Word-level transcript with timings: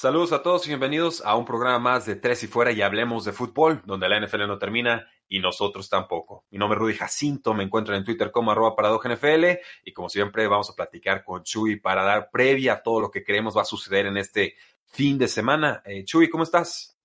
Saludos 0.00 0.30
a 0.30 0.44
todos 0.44 0.64
y 0.64 0.68
bienvenidos 0.68 1.24
a 1.26 1.34
un 1.34 1.44
programa 1.44 1.80
más 1.80 2.06
de 2.06 2.14
Tres 2.14 2.44
y 2.44 2.46
Fuera 2.46 2.70
y 2.70 2.82
Hablemos 2.82 3.24
de 3.24 3.32
Fútbol, 3.32 3.82
donde 3.84 4.08
la 4.08 4.20
NFL 4.20 4.46
no 4.46 4.56
termina 4.56 5.08
y 5.28 5.40
nosotros 5.40 5.90
tampoco. 5.90 6.44
Mi 6.52 6.58
nombre 6.58 6.76
es 6.76 6.82
Rudy 6.82 6.94
Jacinto, 6.94 7.52
me 7.52 7.64
encuentro 7.64 7.96
en 7.96 8.04
Twitter 8.04 8.30
como 8.30 8.52
arroba 8.52 8.76
NFL 8.76 9.58
y 9.82 9.92
como 9.92 10.08
siempre 10.08 10.46
vamos 10.46 10.70
a 10.70 10.76
platicar 10.76 11.24
con 11.24 11.42
Chuy 11.42 11.80
para 11.80 12.04
dar 12.04 12.30
previa 12.30 12.74
a 12.74 12.82
todo 12.84 13.00
lo 13.00 13.10
que 13.10 13.24
creemos 13.24 13.56
va 13.56 13.62
a 13.62 13.64
suceder 13.64 14.06
en 14.06 14.18
este 14.18 14.54
fin 14.84 15.18
de 15.18 15.26
semana. 15.26 15.82
Eh, 15.84 16.04
Chuy, 16.04 16.30
¿cómo 16.30 16.44
estás? 16.44 16.96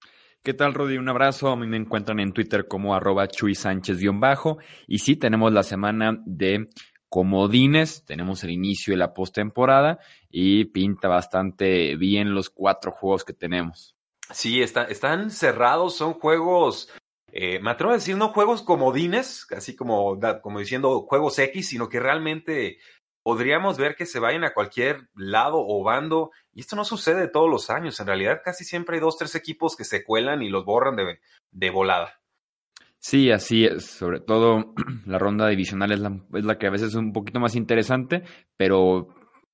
¿Qué 0.43 0.53
tal, 0.53 0.75
Rudy? 0.75 0.99
Un 0.99 1.09
abrazo. 1.09 1.47
A 1.47 1.55
mí 1.55 1.65
me 1.65 1.77
encuentran 1.77 2.19
en 2.19 2.31
Twitter 2.31 2.67
como 2.67 2.93
arroba 2.93 3.27
Chuy 3.27 3.55
Sánchez-bajo. 3.55 4.59
Y 4.85 4.99
sí, 4.99 5.15
tenemos 5.15 5.51
la 5.51 5.63
semana 5.63 6.21
de 6.27 6.69
comodines, 7.13 8.03
tenemos 8.05 8.43
el 8.43 8.49
inicio 8.49 8.91
de 8.91 8.97
la 8.97 9.13
postemporada 9.13 9.99
y 10.31 10.65
pinta 10.65 11.07
bastante 11.07 11.95
bien 11.95 12.33
los 12.33 12.49
cuatro 12.49 12.91
juegos 12.91 13.23
que 13.23 13.33
tenemos. 13.33 13.95
Sí, 14.31 14.63
están 14.63 15.29
cerrados, 15.29 15.95
son 15.95 16.13
juegos, 16.13 16.89
eh, 17.31 17.59
me 17.59 17.69
atrevo 17.69 17.91
a 17.91 17.97
decir, 17.97 18.17
no 18.17 18.29
juegos 18.29 18.63
comodines, 18.63 19.45
así 19.55 19.75
como, 19.75 20.19
como 20.41 20.57
diciendo 20.57 21.01
juegos 21.01 21.37
X, 21.37 21.69
sino 21.69 21.87
que 21.87 21.99
realmente 21.99 22.79
podríamos 23.21 23.77
ver 23.77 23.95
que 23.95 24.07
se 24.07 24.17
vayan 24.17 24.43
a 24.43 24.55
cualquier 24.55 25.07
lado 25.13 25.57
o 25.59 25.83
bando, 25.83 26.31
y 26.51 26.61
esto 26.61 26.75
no 26.75 26.83
sucede 26.83 27.27
todos 27.27 27.47
los 27.47 27.69
años, 27.69 27.99
en 27.99 28.07
realidad 28.07 28.41
casi 28.43 28.63
siempre 28.63 28.95
hay 28.95 29.01
dos, 29.01 29.19
tres 29.19 29.35
equipos 29.35 29.75
que 29.75 29.85
se 29.85 30.03
cuelan 30.03 30.41
y 30.41 30.49
los 30.49 30.65
borran 30.65 30.95
de, 30.95 31.19
de 31.51 31.69
volada. 31.69 32.22
Sí, 33.03 33.31
así 33.31 33.65
es. 33.65 33.85
Sobre 33.85 34.21
todo 34.21 34.73
la 35.05 35.19
ronda 35.19 35.49
divisional 35.49 35.91
es 35.91 35.99
la, 35.99 36.17
es 36.33 36.45
la 36.45 36.57
que 36.57 36.67
a 36.67 36.69
veces 36.69 36.89
es 36.89 36.95
un 36.95 37.11
poquito 37.11 37.41
más 37.41 37.53
interesante, 37.55 38.23
pero 38.55 39.09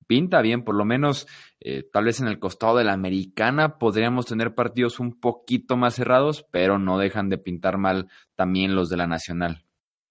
pinta 0.06 0.40
bien, 0.40 0.62
por 0.62 0.76
lo 0.76 0.84
menos 0.84 1.26
eh, 1.58 1.82
tal 1.92 2.04
vez 2.04 2.20
en 2.20 2.28
el 2.28 2.38
costado 2.38 2.76
de 2.76 2.84
la 2.84 2.92
americana 2.92 3.76
podríamos 3.78 4.26
tener 4.26 4.54
partidos 4.54 5.00
un 5.00 5.18
poquito 5.18 5.76
más 5.76 5.96
cerrados, 5.96 6.46
pero 6.52 6.78
no 6.78 6.96
dejan 6.96 7.28
de 7.28 7.38
pintar 7.38 7.76
mal 7.76 8.08
también 8.36 8.76
los 8.76 8.88
de 8.88 8.98
la 8.98 9.08
nacional. 9.08 9.64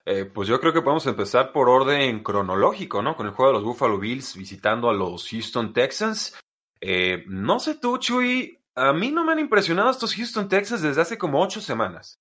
Eh, 0.06 0.26
pues 0.26 0.50
yo 0.50 0.60
creo 0.60 0.74
que 0.74 0.82
podemos 0.82 1.08
empezar 1.08 1.54
por 1.54 1.70
orden 1.70 2.22
cronológico, 2.22 3.02
¿no? 3.02 3.16
Con 3.16 3.26
el 3.26 3.32
juego 3.32 3.54
de 3.54 3.58
los 3.60 3.64
Buffalo 3.64 4.00
Bills 4.00 4.36
visitando 4.36 4.90
a 4.90 4.94
los 4.94 5.30
Houston 5.30 5.72
Texans. 5.72 6.38
Eh, 6.82 7.24
no 7.28 7.60
sé 7.60 7.76
tú, 7.76 8.00
Chuy, 8.00 8.60
a 8.76 8.92
mí 8.92 9.12
no 9.12 9.24
me 9.24 9.32
han 9.32 9.40
impresionado 9.40 9.92
estos 9.92 10.14
Houston 10.16 10.50
Texans 10.50 10.82
desde 10.82 11.02
hace 11.02 11.18
como 11.18 11.42
ocho 11.42 11.62
semanas. 11.62 12.20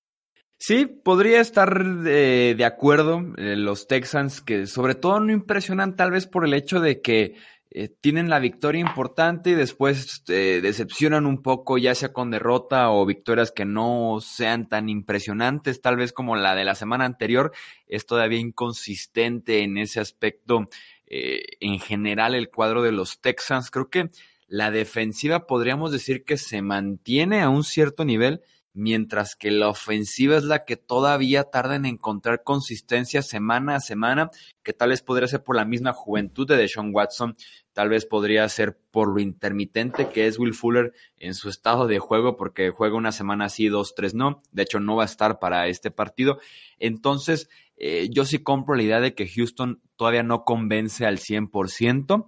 Sí, 0.60 0.86
podría 0.86 1.40
estar 1.40 1.84
de 1.84 2.64
acuerdo. 2.64 3.22
Eh, 3.36 3.54
los 3.56 3.86
Texans, 3.86 4.40
que 4.40 4.66
sobre 4.66 4.96
todo 4.96 5.20
no 5.20 5.32
impresionan 5.32 5.94
tal 5.96 6.10
vez 6.10 6.26
por 6.26 6.44
el 6.44 6.52
hecho 6.52 6.80
de 6.80 7.00
que 7.00 7.36
eh, 7.70 7.88
tienen 7.88 8.28
la 8.28 8.40
victoria 8.40 8.80
importante 8.80 9.50
y 9.50 9.54
después 9.54 10.24
eh, 10.26 10.58
decepcionan 10.60 11.26
un 11.26 11.42
poco, 11.42 11.78
ya 11.78 11.94
sea 11.94 12.12
con 12.12 12.32
derrota 12.32 12.90
o 12.90 13.06
victorias 13.06 13.52
que 13.52 13.64
no 13.64 14.18
sean 14.20 14.68
tan 14.68 14.88
impresionantes, 14.88 15.80
tal 15.80 15.96
vez 15.96 16.12
como 16.12 16.34
la 16.34 16.56
de 16.56 16.64
la 16.64 16.74
semana 16.74 17.04
anterior. 17.04 17.52
Es 17.86 18.04
todavía 18.06 18.40
inconsistente 18.40 19.62
en 19.62 19.78
ese 19.78 20.00
aspecto. 20.00 20.68
en 21.06 21.78
general, 21.80 22.34
el 22.34 22.50
cuadro 22.50 22.82
de 22.82 22.92
los 22.92 23.20
Texans, 23.20 23.70
creo 23.70 23.88
que 23.90 24.10
la 24.48 24.70
defensiva 24.70 25.46
podríamos 25.46 25.92
decir 25.92 26.24
que 26.24 26.36
se 26.36 26.62
mantiene 26.62 27.42
a 27.42 27.48
un 27.48 27.64
cierto 27.64 28.04
nivel 28.04 28.42
mientras 28.72 29.34
que 29.34 29.50
la 29.50 29.68
ofensiva 29.68 30.36
es 30.36 30.44
la 30.44 30.64
que 30.64 30.76
todavía 30.76 31.44
tarda 31.44 31.76
en 31.76 31.86
encontrar 31.86 32.42
consistencia 32.42 33.22
semana 33.22 33.76
a 33.76 33.80
semana, 33.80 34.30
que 34.62 34.72
tal 34.72 34.90
vez 34.90 35.02
podría 35.02 35.28
ser 35.28 35.42
por 35.42 35.56
la 35.56 35.64
misma 35.64 35.92
juventud 35.92 36.46
de 36.46 36.56
Deshaun 36.56 36.94
Watson, 36.94 37.36
tal 37.72 37.88
vez 37.88 38.06
podría 38.06 38.48
ser 38.48 38.78
por 38.90 39.08
lo 39.08 39.20
intermitente 39.20 40.08
que 40.08 40.26
es 40.26 40.38
Will 40.38 40.54
Fuller 40.54 40.92
en 41.16 41.34
su 41.34 41.48
estado 41.48 41.86
de 41.86 41.98
juego, 41.98 42.36
porque 42.36 42.70
juega 42.70 42.96
una 42.96 43.12
semana 43.12 43.46
así, 43.46 43.68
dos, 43.68 43.94
tres 43.94 44.14
no, 44.14 44.42
de 44.52 44.62
hecho 44.62 44.80
no 44.80 44.96
va 44.96 45.02
a 45.02 45.06
estar 45.06 45.38
para 45.38 45.68
este 45.68 45.90
partido. 45.90 46.38
Entonces, 46.78 47.48
eh, 47.76 48.08
yo 48.10 48.24
sí 48.24 48.38
compro 48.38 48.74
la 48.74 48.82
idea 48.82 49.00
de 49.00 49.14
que 49.14 49.28
Houston 49.28 49.80
todavía 49.96 50.22
no 50.22 50.44
convence 50.44 51.06
al 51.06 51.18
100%, 51.18 52.26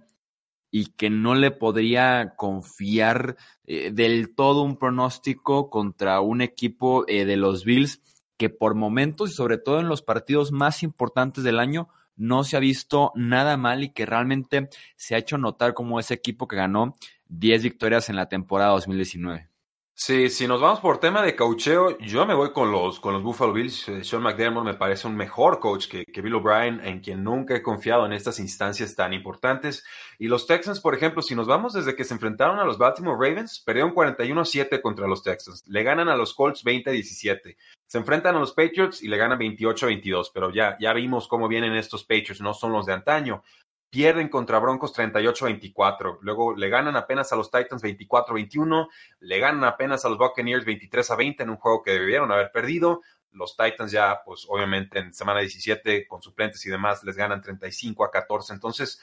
y 0.71 0.87
que 0.93 1.09
no 1.09 1.35
le 1.35 1.51
podría 1.51 2.33
confiar 2.37 3.35
eh, 3.65 3.91
del 3.91 4.33
todo 4.33 4.63
un 4.63 4.77
pronóstico 4.77 5.69
contra 5.69 6.21
un 6.21 6.41
equipo 6.41 7.05
eh, 7.07 7.25
de 7.25 7.37
los 7.37 7.65
Bills 7.65 8.01
que 8.37 8.49
por 8.49 8.73
momentos 8.73 9.31
y 9.31 9.33
sobre 9.33 9.57
todo 9.57 9.79
en 9.79 9.89
los 9.89 10.01
partidos 10.01 10.51
más 10.51 10.81
importantes 10.81 11.43
del 11.43 11.59
año 11.59 11.89
no 12.15 12.43
se 12.43 12.57
ha 12.57 12.59
visto 12.59 13.11
nada 13.15 13.57
mal 13.57 13.83
y 13.83 13.89
que 13.89 14.05
realmente 14.05 14.69
se 14.95 15.15
ha 15.15 15.19
hecho 15.19 15.37
notar 15.37 15.73
como 15.73 15.99
ese 15.99 16.13
equipo 16.13 16.47
que 16.47 16.55
ganó 16.55 16.95
10 17.27 17.63
victorias 17.63 18.09
en 18.09 18.15
la 18.15 18.29
temporada 18.29 18.71
2019. 18.71 19.50
Sí, 19.93 20.29
si 20.29 20.47
nos 20.47 20.59
vamos 20.61 20.79
por 20.79 20.99
tema 20.99 21.21
de 21.21 21.35
coacheo, 21.35 21.97
yo 21.99 22.25
me 22.25 22.33
voy 22.33 22.51
con 22.53 22.71
los, 22.71 22.99
con 22.99 23.13
los 23.13 23.21
Buffalo 23.21 23.53
Bills. 23.53 23.87
Eh, 23.89 24.03
Sean 24.03 24.23
McDermott 24.23 24.63
me 24.63 24.73
parece 24.73 25.07
un 25.07 25.15
mejor 25.15 25.59
coach 25.59 25.87
que, 25.87 26.05
que, 26.05 26.21
Bill 26.21 26.35
O'Brien, 26.35 26.79
en 26.83 27.01
quien 27.01 27.23
nunca 27.23 27.55
he 27.55 27.61
confiado 27.61 28.05
en 28.05 28.13
estas 28.13 28.39
instancias 28.39 28.95
tan 28.95 29.13
importantes. 29.13 29.83
Y 30.17 30.27
los 30.27 30.47
Texans, 30.47 30.79
por 30.79 30.95
ejemplo, 30.95 31.21
si 31.21 31.35
nos 31.35 31.45
vamos 31.45 31.73
desde 31.73 31.95
que 31.95 32.03
se 32.03 32.15
enfrentaron 32.15 32.57
a 32.57 32.63
los 32.63 32.79
Baltimore 32.79 33.17
Ravens, 33.19 33.61
perdieron 33.63 33.93
41-7 33.93 34.81
contra 34.81 35.07
los 35.07 35.21
Texans. 35.23 35.67
Le 35.67 35.83
ganan 35.83 36.09
a 36.09 36.15
los 36.15 36.33
Colts 36.33 36.63
20-17. 36.65 37.55
Se 37.85 37.97
enfrentan 37.97 38.35
a 38.35 38.39
los 38.39 38.53
Patriots 38.53 39.03
y 39.03 39.07
le 39.07 39.17
ganan 39.17 39.39
28-22. 39.39 40.31
Pero 40.33 40.51
ya, 40.51 40.77
ya 40.79 40.93
vimos 40.93 41.27
cómo 41.27 41.47
vienen 41.47 41.75
estos 41.75 42.05
Patriots, 42.05 42.41
no 42.41 42.53
son 42.53 42.71
los 42.71 42.87
de 42.87 42.93
antaño 42.93 43.43
pierden 43.91 44.29
contra 44.29 44.57
Broncos 44.57 44.95
38-24, 44.95 46.19
luego 46.21 46.55
le 46.55 46.69
ganan 46.69 46.95
apenas 46.95 47.31
a 47.33 47.35
los 47.35 47.51
Titans 47.51 47.83
24-21, 47.83 48.87
le 49.19 49.39
ganan 49.39 49.65
apenas 49.65 50.05
a 50.05 50.09
los 50.09 50.17
Buccaneers 50.17 50.65
23-20 50.65 51.41
en 51.41 51.49
un 51.49 51.57
juego 51.57 51.83
que 51.83 51.91
debieron 51.91 52.31
haber 52.31 52.51
perdido. 52.51 53.01
Los 53.33 53.55
Titans 53.55 53.91
ya, 53.91 54.21
pues 54.25 54.45
obviamente 54.49 54.99
en 54.99 55.13
semana 55.13 55.41
17 55.41 56.07
con 56.07 56.21
suplentes 56.21 56.65
y 56.65 56.69
demás 56.69 57.03
les 57.03 57.17
ganan 57.17 57.41
35 57.41 58.05
a 58.05 58.11
14. 58.11 58.53
Entonces, 58.53 59.01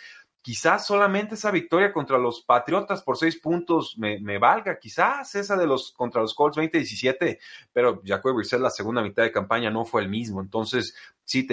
quizás 0.49 0.87
solamente 0.87 1.35
esa 1.35 1.51
victoria 1.51 1.93
contra 1.93 2.17
los 2.17 2.41
Patriotas 2.41 3.03
por 3.03 3.19
seis 3.19 3.39
puntos 3.39 3.99
me, 3.99 4.19
me 4.19 4.39
valga, 4.39 4.79
quizás 4.79 5.35
esa 5.35 5.59
de 5.59 5.67
los 5.67 5.93
contra 5.93 6.23
los 6.23 6.33
Colts 6.35 6.57
20-17, 6.57 7.39
pero 7.71 8.01
Jacoby 8.03 8.37
Brissett 8.37 8.59
la 8.59 8.71
segunda 8.71 9.03
mitad 9.03 9.25
de 9.25 9.31
campaña 9.31 9.69
no 9.69 9.85
fue 9.85 10.01
el 10.01 10.09
mismo, 10.09 10.41
entonces 10.41 10.97
sí, 11.23 11.47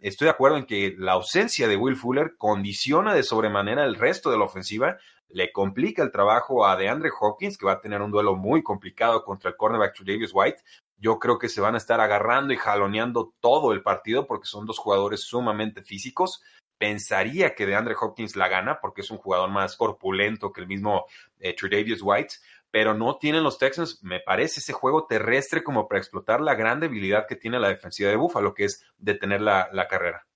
estoy 0.00 0.24
de 0.24 0.30
acuerdo 0.30 0.56
en 0.56 0.64
que 0.64 0.94
la 0.96 1.12
ausencia 1.12 1.68
de 1.68 1.76
Will 1.76 1.94
Fuller 1.94 2.38
condiciona 2.38 3.12
de 3.12 3.22
sobremanera 3.22 3.84
el 3.84 3.96
resto 3.96 4.30
de 4.30 4.38
la 4.38 4.44
ofensiva, 4.44 4.96
le 5.28 5.52
complica 5.52 6.02
el 6.02 6.10
trabajo 6.10 6.64
a 6.64 6.74
DeAndre 6.78 7.10
Hopkins, 7.20 7.58
que 7.58 7.66
va 7.66 7.72
a 7.72 7.80
tener 7.82 8.00
un 8.00 8.12
duelo 8.12 8.34
muy 8.34 8.62
complicado 8.62 9.24
contra 9.24 9.50
el 9.50 9.58
cornerback 9.58 10.02
Davis 10.06 10.30
White, 10.32 10.62
yo 10.96 11.18
creo 11.18 11.38
que 11.38 11.50
se 11.50 11.60
van 11.60 11.74
a 11.74 11.78
estar 11.78 12.00
agarrando 12.00 12.54
y 12.54 12.56
jaloneando 12.56 13.34
todo 13.40 13.72
el 13.72 13.82
partido 13.82 14.26
porque 14.26 14.46
son 14.46 14.64
dos 14.64 14.78
jugadores 14.78 15.20
sumamente 15.20 15.82
físicos 15.82 16.42
pensaría 16.82 17.54
que 17.54 17.64
de 17.64 17.76
Andre 17.76 17.94
Hopkins 17.94 18.34
la 18.34 18.48
gana 18.48 18.80
porque 18.80 19.02
es 19.02 19.10
un 19.12 19.18
jugador 19.18 19.48
más 19.48 19.76
corpulento 19.76 20.52
que 20.52 20.62
el 20.62 20.66
mismo 20.66 21.06
eh, 21.38 21.54
White, 22.02 22.34
pero 22.72 22.92
no 22.92 23.18
tienen 23.18 23.44
los 23.44 23.56
Texans, 23.56 24.02
me 24.02 24.18
parece, 24.18 24.58
ese 24.58 24.72
juego 24.72 25.06
terrestre 25.06 25.62
como 25.62 25.86
para 25.86 26.00
explotar 26.00 26.40
la 26.40 26.56
gran 26.56 26.80
debilidad 26.80 27.28
que 27.28 27.36
tiene 27.36 27.60
la 27.60 27.68
defensiva 27.68 28.10
de 28.10 28.16
Buffalo, 28.16 28.52
que 28.52 28.64
es 28.64 28.84
detener 28.98 29.42
la, 29.42 29.68
la 29.72 29.86
carrera. 29.86 30.26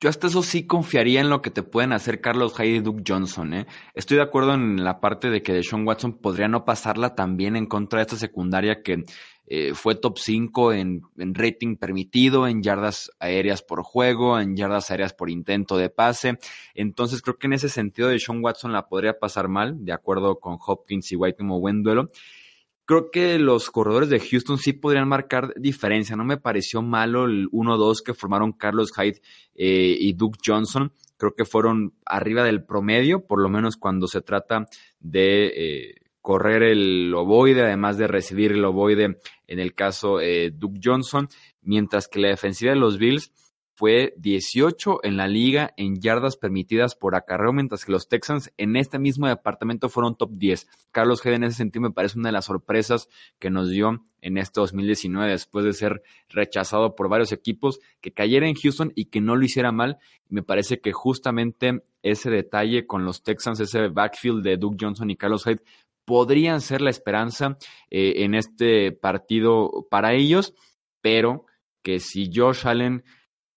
Yo 0.00 0.08
hasta 0.08 0.28
eso 0.28 0.44
sí 0.44 0.64
confiaría 0.64 1.20
en 1.20 1.28
lo 1.28 1.42
que 1.42 1.50
te 1.50 1.64
pueden 1.64 1.92
hacer 1.92 2.20
Carlos 2.20 2.54
Hyde 2.56 2.76
y 2.76 2.78
Duke 2.78 3.02
Johnson. 3.04 3.52
¿eh? 3.52 3.66
Estoy 3.94 4.18
de 4.18 4.22
acuerdo 4.22 4.54
en 4.54 4.84
la 4.84 5.00
parte 5.00 5.28
de 5.28 5.42
que 5.42 5.54
Deshaun 5.54 5.84
Watson 5.84 6.20
podría 6.20 6.46
no 6.46 6.64
pasarla 6.64 7.16
también 7.16 7.56
en 7.56 7.66
contra 7.66 7.98
de 7.98 8.02
esta 8.02 8.16
secundaria 8.16 8.84
que 8.84 9.02
eh, 9.50 9.72
fue 9.74 9.94
top 9.94 10.18
5 10.18 10.74
en, 10.74 11.02
rating 11.16 11.76
permitido, 11.76 12.46
en 12.46 12.62
yardas 12.62 13.10
aéreas 13.18 13.62
por 13.62 13.82
juego, 13.82 14.38
en 14.38 14.56
yardas 14.56 14.90
aéreas 14.90 15.14
por 15.14 15.30
intento 15.30 15.78
de 15.78 15.88
pase. 15.88 16.38
Entonces 16.74 17.22
creo 17.22 17.38
que 17.38 17.46
en 17.46 17.54
ese 17.54 17.70
sentido 17.70 18.08
de 18.08 18.18
Sean 18.18 18.44
Watson 18.44 18.72
la 18.72 18.88
podría 18.88 19.18
pasar 19.18 19.48
mal, 19.48 19.84
de 19.86 19.92
acuerdo 19.92 20.38
con 20.38 20.58
Hopkins 20.64 21.10
y 21.12 21.16
White 21.16 21.38
como 21.38 21.60
buen 21.60 21.82
duelo. 21.82 22.08
creo 22.84 23.10
que 23.10 23.38
los 23.38 23.70
corredores 23.70 24.08
de 24.10 24.20
Houston 24.20 24.58
sí 24.58 24.72
podrían 24.74 25.08
marcar 25.08 25.54
diferencia. 25.56 26.16
No 26.16 26.24
me 26.24 26.36
pareció 26.38 26.82
malo 26.82 27.24
el 27.24 27.48
1-2 27.50 28.02
que 28.04 28.14
formaron 28.14 28.52
Carlos 28.52 28.92
Hyde 28.96 29.20
eh, 29.54 29.96
y 29.98 30.12
Duke 30.14 30.38
Johnson. 30.44 30.92
Creo 31.16 31.34
que 31.34 31.44
fueron 31.44 31.94
arriba 32.06 32.44
del 32.44 32.64
promedio, 32.64 33.26
por 33.26 33.40
lo 33.40 33.48
menos 33.48 33.76
cuando 33.76 34.06
se 34.08 34.20
trata 34.20 34.66
de 35.00 35.46
eh, 35.48 35.94
correr 36.28 36.62
el 36.62 37.14
ovoide, 37.14 37.62
además 37.62 37.96
de 37.96 38.06
recibir 38.06 38.52
el 38.52 38.62
ovoide 38.62 39.16
en 39.46 39.58
el 39.58 39.74
caso 39.74 40.20
eh, 40.20 40.50
Duke 40.54 40.78
Johnson, 40.84 41.26
mientras 41.62 42.06
que 42.06 42.20
la 42.20 42.28
defensiva 42.28 42.70
de 42.70 42.78
los 42.78 42.98
Bills 42.98 43.32
fue 43.72 44.12
18 44.18 45.04
en 45.04 45.16
la 45.16 45.26
liga 45.26 45.72
en 45.78 46.02
yardas 46.02 46.36
permitidas 46.36 46.96
por 46.96 47.14
acarreo, 47.14 47.54
mientras 47.54 47.86
que 47.86 47.92
los 47.92 48.08
Texans 48.08 48.52
en 48.58 48.76
este 48.76 48.98
mismo 48.98 49.26
departamento 49.26 49.88
fueron 49.88 50.18
top 50.18 50.32
10. 50.34 50.66
Carlos 50.90 51.24
G 51.24 51.32
en 51.32 51.44
ese 51.44 51.56
sentido 51.56 51.84
me 51.84 51.92
parece 51.92 52.18
una 52.18 52.28
de 52.28 52.34
las 52.34 52.44
sorpresas 52.44 53.08
que 53.38 53.48
nos 53.48 53.70
dio 53.70 54.04
en 54.20 54.36
este 54.36 54.60
2019 54.60 55.30
después 55.30 55.64
de 55.64 55.72
ser 55.72 56.02
rechazado 56.28 56.94
por 56.94 57.08
varios 57.08 57.32
equipos, 57.32 57.80
que 58.02 58.12
cayera 58.12 58.46
en 58.46 58.54
Houston 58.54 58.92
y 58.94 59.06
que 59.06 59.22
no 59.22 59.34
lo 59.34 59.46
hiciera 59.46 59.72
mal. 59.72 59.96
Me 60.28 60.42
parece 60.42 60.80
que 60.80 60.92
justamente 60.92 61.84
ese 62.02 62.30
detalle 62.30 62.86
con 62.86 63.04
los 63.06 63.22
Texans, 63.22 63.60
ese 63.60 63.88
backfield 63.88 64.42
de 64.42 64.58
Duke 64.58 64.76
Johnson 64.78 65.10
y 65.10 65.16
Carlos 65.16 65.44
Hyde, 65.44 65.62
podrían 66.08 66.62
ser 66.62 66.80
la 66.80 66.88
esperanza 66.88 67.58
eh, 67.90 68.24
en 68.24 68.34
este 68.34 68.92
partido 68.92 69.86
para 69.90 70.14
ellos, 70.14 70.54
pero 71.02 71.44
que 71.82 72.00
si 72.00 72.30
Josh 72.34 72.66
Allen 72.66 73.04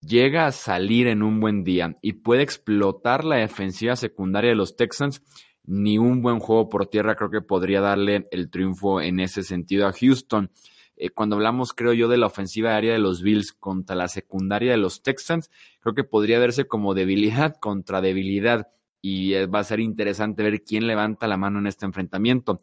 llega 0.02 0.48
a 0.48 0.52
salir 0.52 1.08
en 1.08 1.24
un 1.24 1.40
buen 1.40 1.64
día 1.64 1.98
y 2.02 2.12
puede 2.12 2.44
explotar 2.44 3.24
la 3.24 3.38
defensiva 3.38 3.96
secundaria 3.96 4.50
de 4.50 4.58
los 4.58 4.76
Texans, 4.76 5.24
ni 5.64 5.98
un 5.98 6.22
buen 6.22 6.40
juego 6.40 6.68
por 6.68 6.88
tierra 6.88 7.16
creo 7.16 7.30
que 7.30 7.40
podría 7.40 7.80
darle 7.80 8.26
el 8.32 8.50
triunfo 8.50 9.00
en 9.00 9.22
ese 9.22 9.44
sentido 9.44 9.88
a 9.88 9.94
Houston. 9.94 10.52
Eh, 10.98 11.10
cuando 11.10 11.38
hablamos, 11.38 11.72
creo 11.72 11.94
yo, 11.94 12.10
de 12.10 12.18
la 12.18 12.26
ofensiva 12.26 12.76
aérea 12.76 12.92
de 12.92 13.00
los 13.00 13.22
Bills 13.22 13.54
contra 13.54 13.96
la 13.96 14.10
secundaria 14.10 14.72
de 14.72 14.78
los 14.78 15.04
Texans, 15.04 15.50
creo 15.80 15.96
que 15.96 16.04
podría 16.04 16.38
verse 16.38 16.66
como 16.66 16.96
debilidad 16.96 17.56
contra 17.62 18.02
debilidad 18.02 18.68
y 19.02 19.34
eh, 19.34 19.48
va 19.48 19.60
a 19.60 19.64
ser 19.64 19.80
interesante 19.80 20.44
ver 20.44 20.64
quién 20.64 20.88
levanta 20.88 21.28
la 21.28 21.38
mano 21.38 21.60
en 21.60 21.68
este 21.68 21.86
enfrentamiento. 21.86 22.62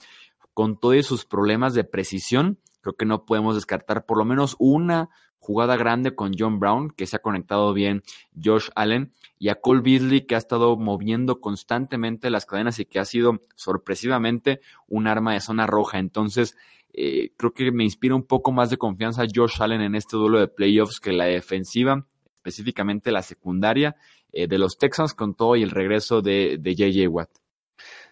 Con 0.54 0.78
todos 0.78 1.06
sus 1.06 1.24
problemas 1.24 1.74
de 1.74 1.84
precisión, 1.84 2.58
creo 2.80 2.94
que 2.94 3.04
no 3.04 3.24
podemos 3.24 3.54
descartar 3.54 4.06
por 4.06 4.18
lo 4.18 4.24
menos 4.24 4.56
una 4.58 5.10
jugada 5.38 5.76
grande 5.76 6.14
con 6.14 6.32
John 6.36 6.58
Brown, 6.58 6.90
que 6.90 7.06
se 7.06 7.16
ha 7.16 7.20
conectado 7.20 7.72
bien 7.72 8.02
Josh 8.42 8.68
Allen, 8.74 9.12
y 9.38 9.48
a 9.48 9.54
Cole 9.54 9.82
Beasley, 9.82 10.26
que 10.26 10.34
ha 10.34 10.38
estado 10.38 10.76
moviendo 10.76 11.40
constantemente 11.40 12.28
las 12.30 12.44
cadenas 12.44 12.78
y 12.80 12.84
que 12.84 12.98
ha 12.98 13.04
sido 13.04 13.40
sorpresivamente 13.54 14.60
un 14.88 15.06
arma 15.06 15.34
de 15.34 15.40
zona 15.40 15.66
roja. 15.66 15.98
Entonces, 15.98 16.56
eh, 16.92 17.32
creo 17.36 17.52
que 17.52 17.70
me 17.70 17.84
inspira 17.84 18.14
un 18.14 18.24
poco 18.24 18.50
más 18.50 18.70
de 18.70 18.78
confianza 18.78 19.26
Josh 19.32 19.62
Allen 19.62 19.80
en 19.80 19.94
este 19.94 20.16
duelo 20.16 20.40
de 20.40 20.48
playoffs 20.48 21.00
que 21.00 21.12
la 21.12 21.26
defensiva, 21.26 22.04
específicamente 22.36 23.12
la 23.12 23.22
secundaria 23.22 23.96
eh, 24.32 24.46
de 24.46 24.58
los 24.58 24.78
Texans, 24.78 25.14
con 25.14 25.34
todo 25.34 25.56
y 25.56 25.62
el 25.62 25.70
regreso 25.70 26.22
de, 26.22 26.56
de 26.58 26.74
JJ 26.74 27.08
Watt. 27.08 27.30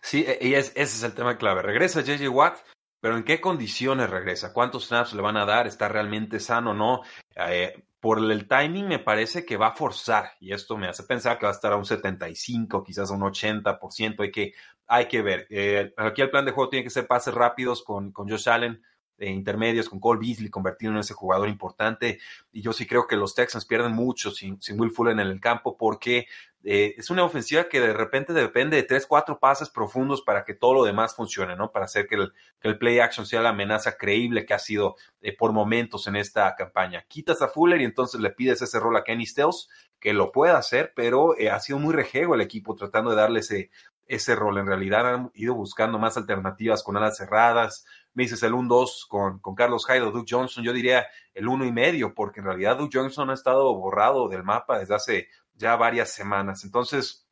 Sí, 0.00 0.24
e, 0.26 0.38
y 0.40 0.54
ese 0.54 0.72
es 0.80 1.02
el 1.02 1.14
tema 1.14 1.36
clave. 1.36 1.62
Regresa 1.62 2.02
JJ 2.02 2.28
Watt, 2.28 2.58
pero 3.00 3.16
¿en 3.16 3.24
qué 3.24 3.40
condiciones 3.40 4.10
regresa? 4.10 4.52
¿Cuántos 4.52 4.86
snaps 4.88 5.14
le 5.14 5.22
van 5.22 5.36
a 5.36 5.44
dar? 5.44 5.66
¿Está 5.66 5.88
realmente 5.88 6.40
sano 6.40 6.70
o 6.70 6.74
no? 6.74 7.02
Eh, 7.34 7.84
por 8.00 8.18
el 8.18 8.46
timing 8.46 8.86
me 8.86 8.98
parece 8.98 9.44
que 9.44 9.56
va 9.56 9.68
a 9.68 9.72
forzar 9.72 10.32
y 10.38 10.52
esto 10.52 10.76
me 10.76 10.86
hace 10.86 11.02
pensar 11.02 11.38
que 11.38 11.46
va 11.46 11.52
a 11.52 11.54
estar 11.54 11.72
a 11.72 11.76
un 11.76 11.84
75, 11.84 12.84
quizás 12.84 13.10
a 13.10 13.14
un 13.14 13.22
80%. 13.22 14.20
Hay 14.20 14.30
que, 14.30 14.52
hay 14.86 15.08
que 15.08 15.22
ver. 15.22 15.46
Eh, 15.50 15.92
aquí 15.96 16.22
el 16.22 16.30
plan 16.30 16.44
de 16.44 16.52
juego 16.52 16.70
tiene 16.70 16.84
que 16.84 16.90
ser 16.90 17.06
pases 17.06 17.34
rápidos 17.34 17.82
con, 17.82 18.12
con 18.12 18.28
Josh 18.28 18.48
Allen 18.48 18.80
intermedios 19.18 19.88
con 19.88 20.00
Cole 20.00 20.20
Beasley 20.20 20.50
convertido 20.50 20.92
en 20.92 20.98
ese 20.98 21.14
jugador 21.14 21.48
importante. 21.48 22.18
Y 22.52 22.62
yo 22.62 22.72
sí 22.72 22.86
creo 22.86 23.06
que 23.06 23.16
los 23.16 23.34
Texans 23.34 23.64
pierden 23.64 23.92
mucho 23.92 24.30
sin, 24.30 24.60
sin 24.60 24.78
Will 24.78 24.90
Fuller 24.90 25.12
en 25.12 25.20
el 25.20 25.40
campo 25.40 25.76
porque 25.76 26.26
eh, 26.68 26.94
es 26.98 27.10
una 27.10 27.22
ofensiva 27.22 27.68
que 27.68 27.80
de 27.80 27.92
repente 27.92 28.32
depende 28.32 28.76
de 28.76 28.82
tres, 28.82 29.06
cuatro 29.06 29.38
pases 29.38 29.70
profundos 29.70 30.22
para 30.22 30.44
que 30.44 30.52
todo 30.52 30.74
lo 30.74 30.84
demás 30.84 31.14
funcione, 31.14 31.54
¿no? 31.54 31.70
Para 31.70 31.84
hacer 31.84 32.08
que 32.08 32.16
el, 32.16 32.32
el 32.60 32.76
play 32.76 32.98
action 32.98 33.24
sea 33.24 33.40
la 33.40 33.50
amenaza 33.50 33.96
creíble 33.96 34.44
que 34.44 34.54
ha 34.54 34.58
sido 34.58 34.96
eh, 35.20 35.36
por 35.36 35.52
momentos 35.52 36.08
en 36.08 36.16
esta 36.16 36.54
campaña. 36.56 37.04
Quitas 37.06 37.40
a 37.40 37.48
Fuller 37.48 37.80
y 37.80 37.84
entonces 37.84 38.20
le 38.20 38.30
pides 38.30 38.62
ese 38.62 38.80
rol 38.80 38.96
a 38.96 39.04
Kenny 39.04 39.26
Stills, 39.26 39.68
que 40.00 40.12
lo 40.12 40.32
puede 40.32 40.54
hacer, 40.54 40.92
pero 40.96 41.38
eh, 41.38 41.50
ha 41.50 41.60
sido 41.60 41.78
muy 41.78 41.94
rejego 41.94 42.34
el 42.34 42.40
equipo 42.40 42.74
tratando 42.74 43.10
de 43.10 43.16
darle 43.16 43.40
ese, 43.40 43.70
ese 44.06 44.34
rol. 44.34 44.58
En 44.58 44.66
realidad 44.66 45.14
han 45.14 45.30
ido 45.34 45.54
buscando 45.54 45.98
más 45.98 46.16
alternativas 46.16 46.82
con 46.82 46.96
alas 46.96 47.16
cerradas, 47.16 47.86
me 48.16 48.22
dices 48.24 48.42
el 48.42 48.54
1-2 48.54 49.06
con, 49.08 49.38
con, 49.40 49.54
Carlos 49.54 49.86
Hyde 49.86 50.00
o 50.00 50.10
Duke 50.10 50.26
Johnson, 50.28 50.64
yo 50.64 50.72
diría 50.72 51.06
el 51.34 51.46
1 51.46 51.66
y 51.66 51.72
medio, 51.72 52.14
porque 52.14 52.40
en 52.40 52.46
realidad 52.46 52.78
Duke 52.78 52.98
Johnson 52.98 53.28
ha 53.28 53.34
estado 53.34 53.74
borrado 53.74 54.28
del 54.28 54.42
mapa 54.42 54.78
desde 54.78 54.94
hace 54.94 55.28
ya 55.54 55.76
varias 55.76 56.14
semanas. 56.14 56.64
Entonces, 56.64 57.28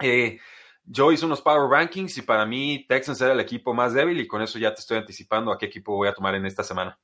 eh, 0.00 0.38
yo 0.84 1.10
hice 1.10 1.24
unos 1.24 1.40
Power 1.40 1.70
Rankings 1.70 2.18
y 2.18 2.22
para 2.22 2.44
mí 2.44 2.84
Texans 2.86 3.20
era 3.22 3.32
el 3.32 3.40
equipo 3.40 3.72
más 3.72 3.94
débil 3.94 4.20
y 4.20 4.26
con 4.26 4.42
eso 4.42 4.58
ya 4.58 4.74
te 4.74 4.80
estoy 4.80 4.98
anticipando 4.98 5.50
a 5.50 5.58
qué 5.58 5.66
equipo 5.66 5.96
voy 5.96 6.08
a 6.08 6.14
tomar 6.14 6.34
en 6.34 6.44
esta 6.44 6.62
semana. 6.62 6.98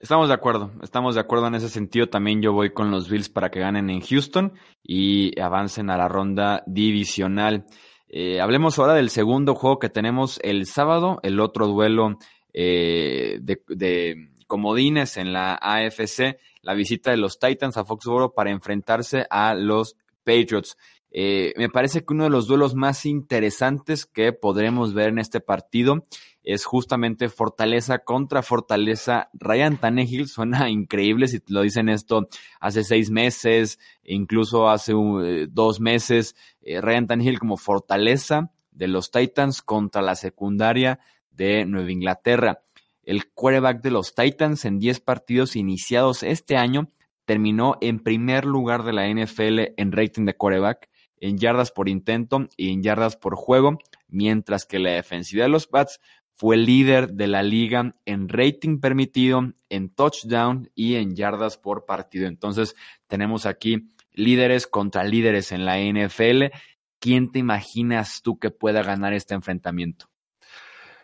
Estamos 0.00 0.28
de 0.28 0.34
acuerdo, 0.34 0.72
estamos 0.82 1.16
de 1.16 1.20
acuerdo 1.20 1.48
en 1.48 1.56
ese 1.56 1.68
sentido. 1.68 2.08
También 2.08 2.40
yo 2.40 2.54
voy 2.54 2.72
con 2.72 2.90
los 2.90 3.10
Bills 3.10 3.28
para 3.28 3.50
que 3.50 3.60
ganen 3.60 3.90
en 3.90 4.00
Houston 4.00 4.54
y 4.82 5.38
avancen 5.38 5.90
a 5.90 5.98
la 5.98 6.08
ronda 6.08 6.62
divisional. 6.66 7.66
Eh, 8.08 8.40
hablemos 8.40 8.78
ahora 8.78 8.94
del 8.94 9.10
segundo 9.10 9.54
juego 9.54 9.78
que 9.78 9.90
tenemos 9.90 10.40
el 10.42 10.64
sábado, 10.64 11.20
el 11.22 11.40
otro 11.40 11.66
duelo 11.66 12.16
eh, 12.60 13.38
de, 13.40 14.30
comodines 14.48 15.16
en 15.16 15.32
la 15.32 15.54
AFC, 15.54 16.40
la 16.62 16.74
visita 16.74 17.12
de 17.12 17.16
los 17.16 17.38
Titans 17.38 17.76
a 17.76 17.84
Foxborough 17.84 18.34
para 18.34 18.50
enfrentarse 18.50 19.26
a 19.30 19.54
los 19.54 19.94
Patriots. 20.24 20.76
Eh, 21.12 21.52
me 21.56 21.68
parece 21.68 22.00
que 22.00 22.12
uno 22.12 22.24
de 22.24 22.30
los 22.30 22.48
duelos 22.48 22.74
más 22.74 23.06
interesantes 23.06 24.06
que 24.06 24.32
podremos 24.32 24.92
ver 24.92 25.10
en 25.10 25.20
este 25.20 25.38
partido 25.38 26.08
es 26.42 26.64
justamente 26.64 27.28
Fortaleza 27.28 28.00
contra 28.00 28.42
Fortaleza. 28.42 29.30
Ryan 29.34 29.76
Tannehill 29.76 30.26
suena 30.26 30.68
increíble 30.68 31.28
si 31.28 31.40
lo 31.46 31.62
dicen 31.62 31.88
esto 31.88 32.26
hace 32.58 32.82
seis 32.82 33.08
meses, 33.08 33.78
incluso 34.02 34.68
hace 34.68 34.94
uh, 34.94 35.46
dos 35.48 35.78
meses. 35.78 36.34
Ryan 36.66 37.06
Tannehill 37.06 37.38
como 37.38 37.56
Fortaleza 37.56 38.50
de 38.72 38.88
los 38.88 39.12
Titans 39.12 39.62
contra 39.62 40.02
la 40.02 40.16
secundaria 40.16 40.98
de 41.38 41.64
Nueva 41.64 41.90
Inglaterra. 41.90 42.62
El 43.02 43.30
quarterback 43.32 43.80
de 43.80 43.90
los 43.90 44.14
Titans 44.14 44.66
en 44.66 44.78
10 44.78 45.00
partidos 45.00 45.56
iniciados 45.56 46.22
este 46.22 46.58
año 46.58 46.90
terminó 47.24 47.78
en 47.80 48.00
primer 48.00 48.44
lugar 48.44 48.82
de 48.82 48.92
la 48.92 49.08
NFL 49.08 49.72
en 49.78 49.92
rating 49.92 50.26
de 50.26 50.36
quarterback, 50.36 50.90
en 51.20 51.38
yardas 51.38 51.70
por 51.70 51.88
intento 51.88 52.48
y 52.56 52.70
en 52.70 52.82
yardas 52.82 53.16
por 53.16 53.34
juego, 53.34 53.78
mientras 54.08 54.66
que 54.66 54.78
la 54.78 54.90
defensiva 54.90 55.44
de 55.44 55.48
los 55.48 55.66
Pats 55.66 56.00
fue 56.34 56.56
líder 56.56 57.14
de 57.14 57.26
la 57.26 57.42
liga 57.42 57.96
en 58.04 58.28
rating 58.28 58.78
permitido, 58.80 59.52
en 59.68 59.90
touchdown 59.90 60.70
y 60.74 60.94
en 60.96 61.16
yardas 61.16 61.56
por 61.56 61.86
partido. 61.86 62.28
Entonces 62.28 62.76
tenemos 63.06 63.46
aquí 63.46 63.88
líderes 64.12 64.66
contra 64.66 65.04
líderes 65.04 65.52
en 65.52 65.64
la 65.64 65.78
NFL. 65.78 66.54
¿Quién 66.98 67.30
te 67.30 67.38
imaginas 67.38 68.22
tú 68.22 68.38
que 68.38 68.50
pueda 68.50 68.82
ganar 68.82 69.14
este 69.14 69.34
enfrentamiento? 69.34 70.08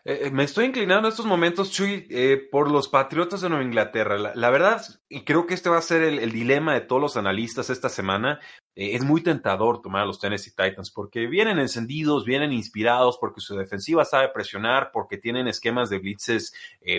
Eh, 0.06 0.26
eh, 0.26 0.30
me 0.30 0.44
estoy 0.44 0.66
inclinando 0.66 1.08
en 1.08 1.12
estos 1.12 1.24
momentos, 1.24 1.70
Chuy, 1.70 2.06
eh, 2.10 2.36
por 2.50 2.70
los 2.70 2.88
Patriotas 2.88 3.40
de 3.40 3.48
Nueva 3.48 3.64
Inglaterra. 3.64 4.32
La, 4.34 4.50
verdad, 4.50 4.84
y 5.08 5.24
creo 5.24 5.46
que 5.46 5.54
este 5.54 5.70
va 5.70 5.78
a 5.78 5.82
ser 5.82 6.02
el, 6.02 6.30
dilema 6.30 6.74
de 6.74 6.82
todos 6.82 7.00
los 7.00 7.16
analistas 7.16 7.70
esta 7.70 7.88
semana, 7.88 8.38
es 8.74 9.02
muy 9.02 9.22
tentador 9.22 9.80
tomar 9.80 10.02
a 10.02 10.06
los 10.06 10.18
Tennessee 10.18 10.50
Titans 10.50 10.90
porque 10.90 11.26
vienen 11.26 11.58
encendidos, 11.58 12.26
vienen 12.26 12.52
inspirados, 12.52 13.16
porque 13.18 13.40
su 13.40 13.56
defensiva 13.56 14.04
sabe 14.04 14.28
presionar, 14.28 14.90
porque 14.92 15.16
tienen 15.16 15.48
esquemas 15.48 15.88
de 15.88 16.00
blitzes 16.00 16.52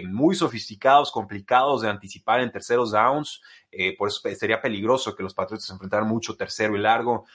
muy 0.06 0.36
sofisticados, 0.36 1.12
complicados 1.12 1.82
de 1.82 1.90
anticipar 1.90 2.40
en 2.40 2.52
terceros 2.52 2.92
downs. 2.92 3.42
por 3.98 4.08
eso 4.08 4.22
sería 4.36 4.62
peligroso 4.62 5.16
que 5.16 5.24
los 5.24 5.34
Patriotas 5.34 5.70
enfrentaran 5.70 6.08
mucho 6.08 6.36
tercero 6.36 6.76
y 6.76 6.80
largo 6.80 7.26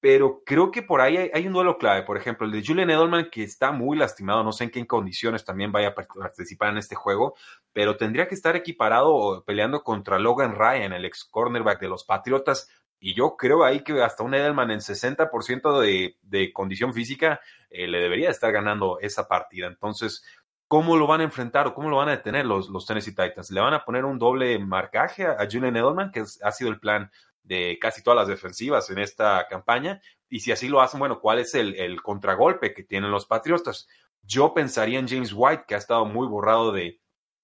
pero 0.00 0.42
creo 0.44 0.70
que 0.70 0.82
por 0.82 1.00
ahí 1.00 1.30
hay, 1.32 1.46
un 1.46 1.52
duelo 1.52 1.76
clave. 1.76 2.02
Por 2.02 2.16
ejemplo, 2.16 2.46
el 2.46 2.52
de 2.52 2.64
Julian 2.64 2.90
Edelman, 2.90 3.30
que 3.30 3.42
está 3.42 3.72
muy 3.72 3.96
lastimado, 3.96 4.44
no 4.44 4.52
sé 4.52 4.64
en 4.64 4.70
qué 4.70 4.86
condiciones 4.86 5.44
también 5.44 5.72
vaya 5.72 5.88
a 5.88 5.94
participar 5.94 6.70
en 6.70 6.78
este 6.78 6.94
juego, 6.94 7.34
pero 7.72 7.96
tendría 7.96 8.28
que 8.28 8.36
estar 8.36 8.54
equiparado 8.54 9.42
peleando 9.44 9.82
contra 9.82 10.18
Logan 10.18 10.54
Ryan, 10.54 10.92
el 10.92 11.04
ex 11.04 11.24
cornerback 11.24 11.80
de 11.80 11.88
los 11.88 12.04
Patriotas. 12.04 12.70
Y 13.00 13.14
yo 13.14 13.36
creo 13.36 13.64
ahí 13.64 13.82
que 13.82 14.00
hasta 14.02 14.22
un 14.22 14.34
Edelman 14.34 14.70
en 14.70 14.80
60% 14.80 15.80
de, 15.80 16.16
de 16.22 16.52
condición 16.52 16.92
física 16.94 17.40
eh, 17.70 17.86
le 17.88 17.98
debería 17.98 18.30
estar 18.30 18.52
ganando 18.52 18.98
esa 19.00 19.26
partida. 19.28 19.66
Entonces, 19.66 20.24
¿cómo 20.68 20.96
lo 20.96 21.06
van 21.06 21.22
a 21.22 21.24
enfrentar 21.24 21.66
o 21.66 21.74
cómo 21.74 21.90
lo 21.90 21.96
van 21.96 22.08
a 22.08 22.16
detener 22.16 22.46
los, 22.46 22.68
los 22.68 22.86
Tennessee 22.86 23.14
Titans? 23.14 23.50
¿Le 23.50 23.60
van 23.60 23.74
a 23.74 23.84
poner 23.84 24.04
un 24.04 24.18
doble 24.18 24.58
marcaje 24.58 25.26
a, 25.26 25.38
Julian 25.50 25.76
Edelman, 25.76 26.12
que 26.12 26.20
ha 26.20 26.52
sido 26.52 26.70
el 26.70 26.78
plan 26.78 27.10
de 27.48 27.78
casi 27.80 28.02
todas 28.02 28.18
las 28.18 28.28
defensivas 28.28 28.90
en 28.90 28.98
esta 28.98 29.46
campaña. 29.48 30.00
Y 30.28 30.40
si 30.40 30.52
así 30.52 30.68
lo 30.68 30.80
hacen, 30.80 31.00
bueno, 31.00 31.20
¿cuál 31.20 31.38
es 31.38 31.54
el, 31.54 32.00
contragolpe 32.02 32.74
que 32.74 32.84
tienen 32.84 33.10
los 33.10 33.26
Patriotas? 33.26 33.88
Yo 34.22 34.52
pensaría 34.52 34.98
en 34.98 35.08
James 35.08 35.32
White, 35.34 35.64
que 35.66 35.74
ha 35.74 35.78
estado 35.78 36.04
muy 36.04 36.28
borrado 36.28 36.70
de, 36.70 37.00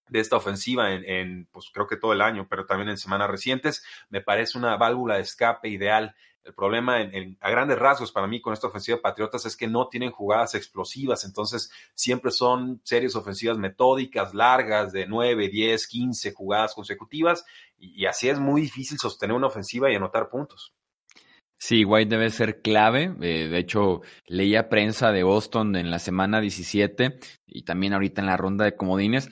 de 0.08 0.20
esta 0.20 0.36
ofensiva 0.36 0.92
en, 0.92 1.46
pues 1.46 1.70
creo 1.72 1.86
que 1.86 1.96
todo 1.96 2.12
el 2.12 2.20
año, 2.20 2.46
pero 2.48 2.66
también 2.66 2.90
en 2.90 2.98
semanas 2.98 3.30
recientes. 3.30 3.84
Me 4.10 4.20
parece 4.20 4.58
una 4.58 4.76
válvula 4.76 5.16
de 5.16 5.22
escape 5.22 5.68
ideal. 5.68 6.14
El 6.42 6.52
problema 6.52 7.00
en, 7.00 7.38
a 7.40 7.50
grandes 7.50 7.78
rasgos 7.78 8.12
para 8.12 8.26
mí 8.26 8.40
con 8.40 8.52
esta 8.52 8.66
ofensiva 8.66 8.96
de 8.96 9.02
Patriotas 9.02 9.46
es 9.46 9.56
que 9.56 9.66
no 9.66 9.88
tienen 9.88 10.10
jugadas 10.10 10.54
explosivas, 10.54 11.24
entonces 11.24 11.70
siempre 11.94 12.30
son 12.30 12.82
series 12.84 13.16
ofensivas 13.16 13.56
metódicas, 13.56 14.34
largas, 14.34 14.92
de 14.92 15.06
9, 15.06 15.48
10, 15.48 15.86
15 15.86 16.32
jugadas 16.32 16.74
consecutivas, 16.74 17.46
y, 17.78 18.02
y 18.02 18.06
así 18.06 18.28
es 18.28 18.38
muy 18.38 18.60
difícil 18.60 18.98
sostener 18.98 19.34
una 19.34 19.46
ofensiva 19.46 19.90
y 19.90 19.94
anotar 19.94 20.28
puntos. 20.28 20.74
Sí, 21.58 21.82
White 21.82 22.10
debe 22.10 22.28
ser 22.28 22.60
clave. 22.60 23.14
Eh, 23.22 23.48
de 23.48 23.58
hecho, 23.58 24.02
leía 24.26 24.68
prensa 24.68 25.12
de 25.12 25.22
Boston 25.22 25.76
en 25.76 25.90
la 25.90 25.98
semana 25.98 26.42
17 26.42 27.18
y 27.46 27.62
también 27.62 27.94
ahorita 27.94 28.20
en 28.20 28.26
la 28.26 28.36
ronda 28.36 28.66
de 28.66 28.76
comodines 28.76 29.30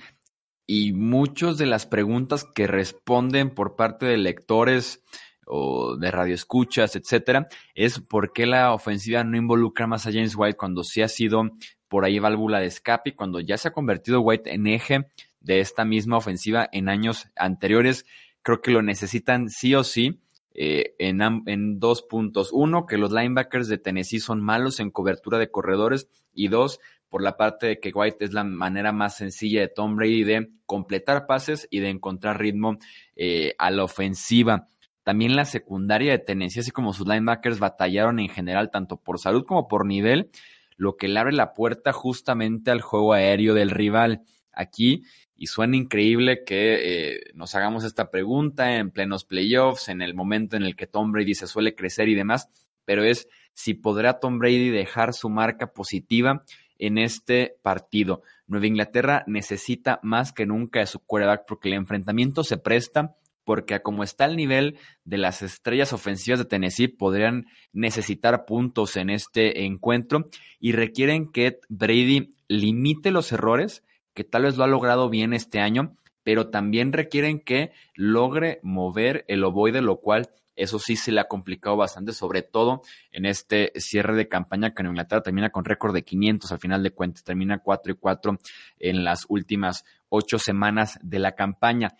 y 0.75 0.95
muchas 0.95 1.59
de 1.59 1.67
las 1.67 1.85
preguntas 1.85 2.47
que 2.47 2.67
responden 2.67 3.51
por 3.51 3.77
parte 3.77 4.07
de 4.07 4.17
lectores 4.17 5.05
o 5.45 5.99
de 5.99 6.11
radioescuchas, 6.11 6.97
etcétera, 6.97 7.47
es 7.75 7.99
por 8.01 8.33
qué 8.33 8.47
la 8.47 8.73
ofensiva 8.73 9.23
no 9.23 9.37
involucra 9.37 9.87
más 9.87 10.07
a 10.07 10.13
James 10.13 10.35
White 10.35 10.57
cuando 10.57 10.83
sí 10.83 11.03
ha 11.03 11.09
sido 11.09 11.51
por 11.89 12.07
ahí 12.07 12.19
válvula 12.19 12.59
de 12.59 12.69
escape, 12.69 13.15
cuando 13.15 13.39
ya 13.39 13.59
se 13.59 13.69
ha 13.69 13.73
convertido 13.75 14.23
White 14.23 14.51
en 14.51 14.67
eje 14.67 15.09
de 15.41 15.61
esta 15.61 15.85
misma 15.85 16.17
ofensiva 16.17 16.71
en 16.73 16.89
años 16.89 17.29
anteriores. 17.37 18.07
Creo 18.41 18.63
que 18.63 18.71
lo 18.71 18.81
necesitan 18.81 19.51
sí 19.51 19.75
o 19.75 19.85
sí. 19.85 20.23
Eh, 20.55 20.95
en, 20.99 21.21
en 21.47 21.81
dos 21.81 22.03
puntos. 22.03 22.51
Uno, 22.51 22.87
que 22.87 22.97
los 22.97 23.13
linebackers 23.13 23.69
de 23.69 23.79
Tennessee 23.79 24.21
son 24.21 24.43
malos 24.43 24.81
en 24.81 24.91
cobertura 24.91 25.39
de 25.39 25.51
corredores. 25.51 26.09
Y 26.35 26.49
dos, 26.49 26.79
por 27.13 27.23
la 27.23 27.37
parte 27.37 27.67
de 27.67 27.79
que 27.79 27.91
White 27.91 28.25
es 28.25 28.33
la 28.33 28.43
manera 28.43 28.91
más 28.91 29.19
sencilla 29.19 29.61
de 29.61 29.69
Tom 29.69 29.97
Brady 29.97 30.25
de 30.25 30.49
completar 30.65 31.27
pases 31.27 31.69
y 31.71 31.81
de 31.81 31.91
encontrar 31.91 32.41
ritmo 32.41 32.79
eh, 33.17 33.55
a 33.59 33.71
la 33.71 33.85
ofensiva. 33.85 34.71
También 35.03 35.37
la 35.37 35.45
secundaria 35.45 36.13
de 36.13 36.21
Tennessee, 36.21 36.61
así 36.61 36.71
como 36.71 36.95
sus 36.95 37.07
linebackers 37.07 37.59
batallaron 37.59 38.19
en 38.19 38.31
general, 38.31 38.71
tanto 38.71 38.97
por 38.97 39.19
salud 39.19 39.45
como 39.45 39.69
por 39.69 39.85
nivel, 39.85 40.31
lo 40.79 40.97
que 40.97 41.07
le 41.07 41.21
abre 41.21 41.35
la 41.35 41.53
puerta 41.53 41.93
justamente 41.93 42.71
al 42.71 42.81
juego 42.81 43.13
aéreo 43.13 43.53
del 43.53 43.73
rival. 43.73 44.23
Aquí, 44.51 45.05
y 45.37 45.49
suena 45.49 45.77
increíble 45.77 46.45
que 46.47 46.79
eh, 47.11 47.21
nos 47.35 47.55
hagamos 47.55 47.85
esta 47.85 48.11
pregunta 48.11 48.79
en 48.79 48.91
plenos 48.91 49.27
playoffs, 49.27 49.91
en 49.91 50.01
el 50.01 50.15
momento 50.15 50.57
en 50.57 50.63
el 50.63 50.77
que 50.77 50.87
Tom 50.87 51.13
Brady 51.13 51.35
se 51.35 51.47
suele 51.47 51.75
crecer 51.75 52.09
y 52.09 52.15
demás, 52.15 52.49
pero 52.87 53.05
es 53.05 53.29
si 53.53 53.75
podrá 53.75 54.19
Tom 54.19 54.39
Brady 54.39 54.71
dejar 54.71 55.13
su 55.13 55.29
marca 55.29 55.75
positiva 55.75 56.43
en 56.83 56.99
este 56.99 57.57
partido. 57.63 58.23
Nueva 58.47 58.67
Inglaterra 58.67 59.25
necesita 59.27 60.01
más 60.03 60.33
que 60.33 60.47
nunca 60.47 60.81
de 60.81 60.87
su 60.87 60.99
quarterback 60.99 61.45
porque 61.47 61.69
el 61.69 61.75
enfrentamiento 61.75 62.45
se 62.45 62.59
presta 62.59 63.17
porque 63.45 63.81
como 63.83 64.05
está 64.05 64.25
el 64.25 64.37
nivel 64.37 64.79
de 65.05 65.19
las 65.19 65.43
estrellas 65.43 65.93
ofensivas 65.93 66.39
de 66.39 66.45
Tennessee, 66.45 66.89
podrían 66.89 67.47
necesitar 67.73 68.45
puntos 68.45 68.97
en 68.97 69.11
este 69.11 69.65
encuentro 69.65 70.29
y 70.61 70.73
requieren 70.73 71.31
que 71.31 71.59
Brady 71.69 72.35
limite 72.49 73.11
los 73.11 73.33
errores, 73.33 73.83
que 74.15 74.25
tal 74.25 74.43
vez 74.43 74.57
lo 74.57 74.65
ha 74.65 74.69
logrado 74.69 75.09
bien 75.09 75.33
este 75.33 75.61
año, 75.61 75.97
pero 76.23 76.51
también 76.51 76.93
requieren 76.93 77.41
que 77.41 77.73
logre 77.95 78.61
mover 78.63 79.25
el 79.29 79.43
ovoide, 79.45 79.83
lo 79.83 79.99
cual 80.01 80.31
eso 80.57 80.79
sí 80.79 80.97
se 80.97 81.13
le 81.13 81.21
ha 81.21 81.29
complicado 81.29 81.77
bastante, 81.77 82.13
sobre 82.13 82.43
todo 82.43 82.83
en 83.11 83.27
este 83.27 83.73
cierre 83.77 84.15
de 84.15 84.29
campaña 84.29 84.75
que 84.75 84.83
en 84.83 84.89
Inglaterra 84.89 85.23
termina 85.23 85.51
con 85.51 85.65
récord 85.65 85.95
de 85.95 86.05
500 86.05 86.53
al 86.53 86.59
final 86.59 86.83
de 86.83 86.91
cuentas, 86.91 87.25
termina 87.25 87.59
4 87.59 87.93
y 87.93 87.97
4 87.97 88.39
en 88.79 89.05
las 89.05 89.25
últimas 89.29 89.85
ocho 90.09 90.39
semanas 90.39 90.99
de 91.03 91.19
la 91.19 91.33
campaña. 91.33 91.97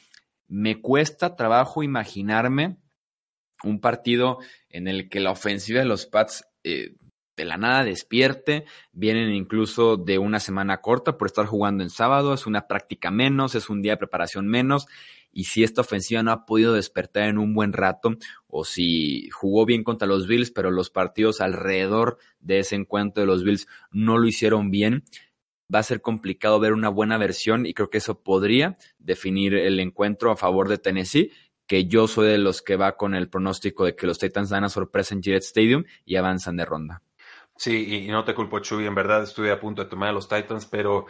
Me 0.49 0.81
cuesta 0.81 1.35
trabajo 1.35 1.83
imaginarme 1.83 2.77
un 3.65 3.81
partido 3.81 4.39
en 4.69 4.89
el 4.89 5.09
que 5.09 5.21
la 5.21 5.31
ofensiva 5.31 5.81
de 5.81 5.87
los 5.87 6.07
Pats 6.07 6.45
eh, 6.65 6.97
de 7.37 7.45
la 7.45 7.57
nada 7.57 7.85
despierte, 7.85 8.67
vienen 8.93 9.33
incluso 9.33 9.97
de 9.97 10.19
una 10.19 10.39
semana 10.39 10.81
corta 10.81 11.17
por 11.17 11.29
estar 11.29 11.47
jugando 11.47 11.83
en 11.83 11.91
sábado, 11.91 12.35
es 12.35 12.47
una 12.47 12.67
práctica 12.67 13.11
menos, 13.11 13.55
es 13.55 13.71
un 13.71 13.81
día 13.81 13.93
de 13.93 13.99
preparación 13.99 14.47
menos 14.49 14.87
y 15.33 15.45
si 15.45 15.65
esta 15.65 15.81
ofensiva 15.81 16.23
no 16.23 16.31
ha 16.31 16.45
podido 16.45 16.75
despertar 16.75 17.25
en 17.25 17.39
un 17.39 17.55
buen 17.55 17.73
rato 17.73 18.17
o 18.47 18.65
si 18.65 19.29
jugó 19.31 19.65
bien 19.65 19.83
contra 19.83 20.07
los 20.07 20.27
Bills, 20.27 20.51
pero 20.51 20.71
los 20.71 20.91
partidos 20.91 21.41
alrededor 21.41 22.19
de 22.41 22.61
ese 22.61 22.77
encuentro 22.77 23.23
de 23.23 23.27
los 23.27 23.43
Bills 23.43 23.67
no 23.91 24.19
lo 24.19 24.27
hicieron 24.29 24.71
bien, 24.71 25.05
va 25.75 25.79
a 25.79 25.85
ser 25.85 26.03
complicado 26.03 26.61
ver 26.61 26.73
una 26.73 26.91
buena 26.91 27.17
versión 27.19 27.67
y 27.67 27.75
creo 27.75 27.91
que 27.91 27.99
eso 27.99 28.23
podría 28.23 28.77
definir 28.99 29.55
el 29.55 29.81
encuentro 29.81 30.31
a 30.31 30.37
favor 30.37 30.69
de 30.69 30.79
Tennessee, 30.79 31.33
que 31.67 31.87
yo 31.87 32.07
soy 32.07 32.29
de 32.29 32.39
los 32.39 32.61
que 32.61 32.77
va 32.77 32.97
con 32.97 33.15
el 33.15 33.31
pronóstico 33.31 33.85
de 33.85 33.97
que 33.97 34.07
los 34.07 34.19
Titans 34.19 34.51
dan 34.51 34.65
a 34.65 34.69
sorpresa 34.69 35.15
en 35.15 35.23
Gillette 35.23 35.45
Stadium 35.45 35.85
y 36.05 36.17
avanzan 36.17 36.57
de 36.57 36.67
ronda. 36.67 37.03
Sí, 37.57 38.05
y 38.05 38.09
no 38.09 38.25
te 38.25 38.35
culpo, 38.35 38.59
Chuy, 38.59 38.87
en 38.87 38.95
verdad 38.95 39.23
estuve 39.23 39.51
a 39.51 39.61
punto 39.61 39.85
de 39.85 39.89
tomar 39.89 40.11
a 40.11 40.13
los 40.13 40.29
Titans, 40.29 40.67
pero... 40.67 41.07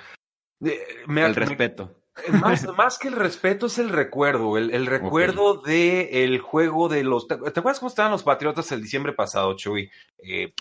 Eh, 0.64 0.78
me, 1.06 1.24
el 1.24 1.34
respeto. 1.34 2.01
Más, 2.40 2.66
más, 2.76 2.98
que 2.98 3.08
el 3.08 3.14
respeto 3.14 3.66
es 3.66 3.78
el 3.78 3.88
recuerdo, 3.88 4.58
el, 4.58 4.72
el 4.74 4.86
recuerdo 4.86 5.62
del 5.62 6.32
de 6.32 6.38
juego 6.38 6.88
de 6.88 7.04
los... 7.04 7.26
¿Te, 7.26 7.34
acuerdas 7.34 7.80
cómo 7.80 7.88
estaban 7.88 8.12
los 8.12 8.22
Patriotas 8.22 8.70
el 8.70 8.82
diciembre 8.82 9.14
pasado, 9.14 9.56
Chuy? 9.56 9.90
Eh, 10.18 10.52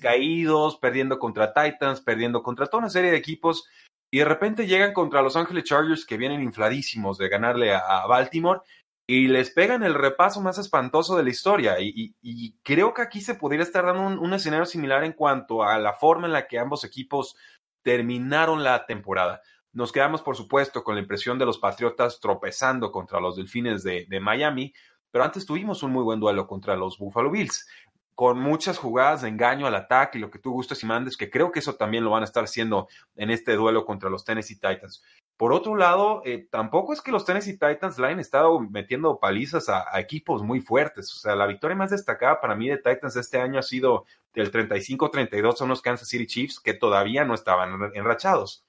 caídos, 0.00 0.76
perdiendo 0.78 1.18
contra 1.18 1.52
Titans, 1.52 2.00
perdiendo 2.00 2.42
contra 2.42 2.66
toda 2.66 2.82
una 2.82 2.90
serie 2.90 3.10
de 3.10 3.16
equipos, 3.16 3.68
y 4.10 4.18
de 4.18 4.24
repente 4.24 4.66
llegan 4.66 4.92
contra 4.92 5.20
Los 5.20 5.36
Ángeles 5.36 5.64
Chargers 5.64 6.06
que 6.06 6.16
vienen 6.16 6.42
infladísimos 6.42 7.18
de 7.18 7.28
ganarle 7.28 7.74
a, 7.74 8.06
Baltimore 8.06 8.60
y 9.06 9.26
les 9.26 9.50
pegan 9.50 9.82
el 9.82 9.94
repaso 9.94 10.40
más 10.40 10.58
espantoso 10.58 11.16
de 11.16 11.24
la 11.24 11.30
historia. 11.30 11.76
Y, 11.80 12.14
creo 12.62 12.94
que 12.94 13.02
aquí 13.02 13.20
se 13.20 13.34
podría 13.34 13.62
estar 13.62 13.84
dando 13.84 14.06
un, 14.06 14.18
un 14.18 14.32
escenario 14.32 14.64
similar 14.64 15.02
en 15.02 15.12
cuanto 15.12 15.64
a 15.64 15.78
la 15.78 15.94
forma 15.94 16.26
en 16.26 16.32
la 16.32 16.46
que 16.46 16.58
ambos 16.58 16.84
equipos 16.84 17.36
terminaron 17.82 18.62
la 18.62 18.86
temporada. 18.86 19.42
Nos 19.72 19.92
quedamos, 19.92 20.22
por 20.22 20.36
supuesto, 20.36 20.82
con 20.82 20.94
la 20.94 21.02
impresión 21.02 21.38
de 21.38 21.44
los 21.44 21.58
Patriotas 21.58 22.20
tropezando 22.20 22.90
contra 22.90 23.20
los 23.20 23.36
Delfines 23.36 23.82
de, 23.82 24.20
Miami, 24.20 24.72
pero 25.10 25.24
antes 25.24 25.44
tuvimos 25.44 25.82
un 25.82 25.92
muy 25.92 26.02
buen 26.02 26.20
duelo 26.20 26.46
contra 26.46 26.76
los 26.76 26.98
Buffalo 26.98 27.30
Bills, 27.30 27.66
con 28.14 28.38
muchas 28.40 28.78
jugadas 28.78 29.22
de 29.22 29.28
engaño 29.28 29.66
al 29.66 29.74
ataque 29.74 30.18
y 30.18 30.20
lo 30.20 30.30
que 30.30 30.38
tú 30.38 30.52
gustes 30.52 30.82
y 30.82 30.86
mandes, 30.86 31.16
que 31.16 31.30
creo 31.30 31.52
que 31.52 31.60
eso 31.60 31.76
también 31.76 32.02
lo 32.02 32.10
van 32.10 32.22
a 32.22 32.24
estar 32.24 32.44
haciendo 32.44 32.88
en 33.14 33.30
este 33.30 33.54
duelo 33.54 33.84
contra 33.84 34.10
los 34.10 34.24
Tennessee 34.24 34.58
Titans. 34.58 35.04
Por 35.36 35.52
otro 35.52 35.76
lado, 35.76 36.22
eh, 36.24 36.48
tampoco 36.50 36.92
es 36.92 37.00
que 37.00 37.12
los 37.12 37.24
Tennessee 37.24 37.58
Titans 37.58 37.96
le 37.98 38.06
hayan 38.06 38.18
estado 38.18 38.58
metiendo 38.58 39.20
palizas 39.20 39.68
a, 39.68 39.84
equipos 40.00 40.42
muy 40.42 40.60
fuertes. 40.60 41.14
O 41.14 41.18
sea, 41.18 41.36
la 41.36 41.46
victoria 41.46 41.76
más 41.76 41.90
destacada 41.90 42.40
para 42.40 42.56
mí 42.56 42.68
de 42.68 42.78
Titans 42.78 43.14
este 43.14 43.40
año 43.40 43.60
ha 43.60 43.62
sido 43.62 44.04
el 44.34 44.50
35-32 44.52 45.56
son 45.56 45.68
los 45.68 45.82
Kansas 45.82 46.08
City 46.08 46.26
Chiefs, 46.26 46.60
que 46.60 46.74
todavía 46.74 47.24
no 47.24 47.34
estaban 47.34 47.90
enrachados 47.94 48.67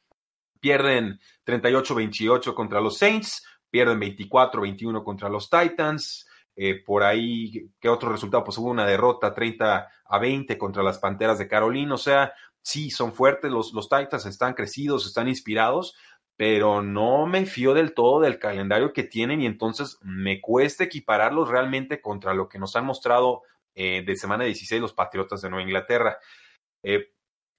pierden 0.59 1.19
38-28 1.45 2.53
contra 2.53 2.81
los 2.81 2.97
Saints, 2.97 3.45
pierden 3.69 3.99
24-21 3.99 5.03
contra 5.03 5.29
los 5.29 5.49
Titans. 5.49 6.27
Eh, 6.55 6.83
por 6.83 7.03
ahí, 7.03 7.71
¿qué 7.79 7.87
otro 7.87 8.11
resultado? 8.11 8.43
Pues 8.43 8.57
hubo 8.57 8.69
una 8.69 8.85
derrota 8.85 9.33
30 9.33 9.87
a 10.05 10.19
20 10.19 10.57
contra 10.57 10.83
las 10.83 10.99
Panteras 10.99 11.39
de 11.39 11.47
Carolina. 11.47 11.93
O 11.93 11.97
sea, 11.97 12.33
sí, 12.61 12.89
son 12.89 13.13
fuertes, 13.13 13.51
los, 13.51 13.73
los 13.73 13.87
Titans 13.87 14.25
están 14.25 14.53
crecidos, 14.53 15.05
están 15.05 15.27
inspirados, 15.27 15.95
pero 16.35 16.81
no 16.81 17.25
me 17.25 17.45
fío 17.45 17.73
del 17.73 17.93
todo 17.93 18.21
del 18.21 18.39
calendario 18.39 18.93
que 18.93 19.03
tienen 19.03 19.41
y 19.41 19.45
entonces 19.45 19.97
me 20.01 20.39
cuesta 20.41 20.85
equipararlos 20.85 21.49
realmente 21.49 22.01
contra 22.01 22.33
lo 22.33 22.47
que 22.47 22.59
nos 22.59 22.75
han 22.75 22.85
mostrado 22.85 23.43
eh, 23.75 24.03
de 24.05 24.15
semana 24.15 24.43
16 24.43 24.81
los 24.81 24.93
Patriotas 24.93 25.41
de 25.41 25.49
Nueva 25.49 25.63
Inglaterra. 25.63 26.17
Eh, 26.83 27.11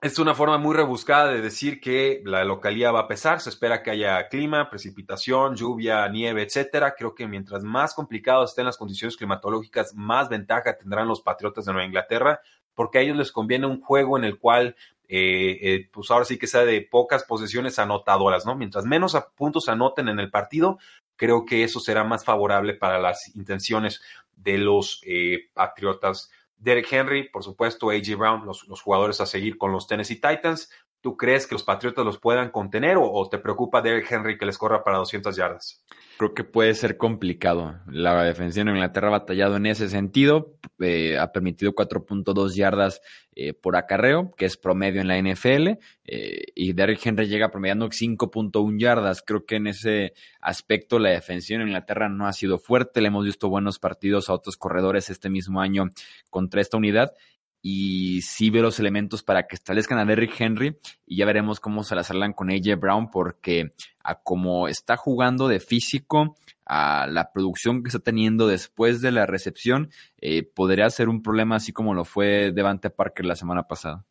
es 0.03 0.19
una 0.19 0.35
forma 0.35 0.57
muy 0.57 0.75
rebuscada 0.75 1.31
de 1.31 1.43
decir 1.43 1.79
que 1.79 2.23
la 2.25 2.43
localidad 2.45 2.95
va 2.95 3.01
a 3.01 3.09
pesar. 3.09 3.41
Se 3.41 3.51
espera 3.51 3.83
que 3.83 3.91
haya 3.91 4.29
clima, 4.29 4.71
precipitación, 4.71 5.57
lluvia, 5.57 6.09
nieve, 6.09 6.43
etcétera. 6.43 6.95
Creo 6.97 7.15
que 7.15 7.29
mientras 7.29 7.63
más 7.63 7.93
complicadas 7.93 8.51
estén 8.51 8.65
las 8.65 8.79
condiciones 8.79 9.19
climatológicas, 9.19 9.95
más 9.95 10.31
ventaja 10.31 10.79
tendrán 10.79 11.07
los 11.07 11.21
Patriotas 11.21 11.67
de 11.67 11.73
Nueva 11.73 11.87
Inglaterra, 11.87 12.41
porque 12.75 12.99
a 12.99 13.01
ellos 13.03 13.17
les 13.19 13.31
conviene 13.31 13.67
un 13.67 13.83
juego 13.83 14.17
en 14.17 14.25
el 14.25 14.39
cual, 14.39 14.75
eh, 15.07 15.59
eh, 15.61 15.89
pues 15.93 16.11
ahora 16.11 16.25
sí 16.25 16.39
que 16.39 16.47
sea 16.47 16.65
de 16.65 16.81
pocas 16.81 17.25
posesiones 17.25 17.79
anotadoras, 17.79 18.47
¿no? 18.47 18.57
Mientras 18.57 18.87
menos 18.87 19.15
puntos 19.37 19.69
anoten 19.69 20.09
en 20.09 20.19
el 20.19 20.31
partido, 20.31 20.79
creo 21.17 21.45
que 21.45 21.63
eso 21.63 21.79
será 21.79 22.05
más 22.05 22.25
favorable 22.25 22.73
para 22.73 22.99
las 23.01 23.37
intenciones 23.37 24.01
de 24.35 24.57
los 24.57 25.03
eh, 25.05 25.51
Patriotas 25.53 26.31
Derek 26.61 26.93
Henry, 26.93 27.29
por 27.29 27.43
supuesto, 27.43 27.91
AJ 27.91 28.17
Brown, 28.17 28.47
los, 28.47 28.63
jugadores 28.83 29.21
a 29.21 29.27
seguir 29.27 29.59
con 29.59 29.73
los 29.73 29.87
Tennessee 29.87 30.21
Titans. 30.21 30.71
¿Tú 31.03 31.17
crees 31.17 31.47
que 31.47 31.55
los 31.55 31.63
Patriotas 31.63 32.05
los 32.05 32.19
puedan 32.19 32.51
contener 32.51 32.99
o, 33.01 33.27
te 33.31 33.39
preocupa 33.39 33.81
Derrick 33.81 34.11
Henry 34.13 34.37
que 34.37 34.45
les 34.45 34.59
corra 34.59 34.85
para 34.85 34.99
200 34.99 35.35
yardas? 35.35 35.83
Creo 36.19 36.35
que 36.35 36.45
puede 36.45 36.75
ser 36.75 36.99
complicado. 36.99 37.81
La 37.87 38.23
defensiva 38.23 38.69
en 38.69 38.77
Inglaterra 38.77 39.09
ha 39.09 39.13
batallado 39.13 39.57
en 39.57 39.65
ese 39.65 39.89
sentido. 39.89 40.53
Eh, 40.79 41.19
ha 41.19 41.33
permitido 41.33 41.73
4.2 41.73 42.55
yardas 42.55 43.01
eh, 43.35 43.55
por 43.55 43.77
acarreo, 43.77 44.31
que 44.37 44.45
es 44.45 44.59
promedio 44.59 45.01
en 45.01 45.09
la 45.09 45.19
NFL. 45.19 45.79
Eh, 46.05 46.43
y 46.55 46.75
Derrick 46.75 47.07
Henry 47.07 47.29
llega 47.29 47.51
promediando 47.51 47.89
5.1 47.89 48.79
yardas. 48.79 49.23
Creo 49.23 49.47
que 49.47 49.57
en 49.57 49.69
ese 49.69 50.13
aspecto 50.43 50.99
la 50.99 51.09
defensiva 51.09 51.63
en 51.63 51.69
Inglaterra 51.69 52.11
no 52.11 52.27
ha 52.27 52.35
sido 52.35 52.59
fuerte. 52.59 53.01
Le 53.01 53.09
hemos 53.09 53.25
visto 53.25 53.49
buenos 53.49 53.79
partidos 53.79 54.29
a 54.29 54.35
otros 54.35 54.59
corredores 54.59 55.09
este 55.09 55.31
mismo 55.31 55.63
año 55.63 55.89
contra 56.29 56.61
esta 56.61 56.77
unidad 56.77 57.15
y 57.63 58.23
sí 58.23 58.51
ve 58.51 58.61
los 58.61 58.79
elementos 58.81 59.23
para 59.23 59.47
que 59.47 59.57
establezcan 59.57 59.99
a 59.99 60.05
Derrick 60.05 60.41
Henry 60.41 60.79
y 61.07 61.17
ya 61.17 61.27
veremos 61.27 61.61
cómo 61.61 61.85
se 61.85 61.95
las 61.95 62.11
hablan 62.11 62.33
con 62.33 62.51
AJ 62.51 62.79
Brown 62.79 63.11
porque 63.11 63.75
a 64.03 64.15
como 64.15 64.69
está 64.69 64.97
jugando 64.97 65.49
de 65.49 65.61
físico, 65.61 66.37
a 66.65 67.07
la 67.09 67.33
producción 67.33 67.83
que 67.83 67.89
está 67.89 67.99
teniendo 67.99 68.47
después 68.47 69.01
de 69.01 69.11
la 69.11 69.27
recepción, 69.27 69.91
eh, 70.19 70.45
podría 70.45 70.89
ser 70.89 71.09
un 71.09 71.23
problema 71.23 71.57
así 71.57 71.73
como 71.73 71.95
lo 71.95 72.05
fue 72.05 72.53
Devante 72.53 72.91
Parker 72.91 73.27
la 73.27 73.35
semana 73.35 73.65
pasada. 73.65 74.05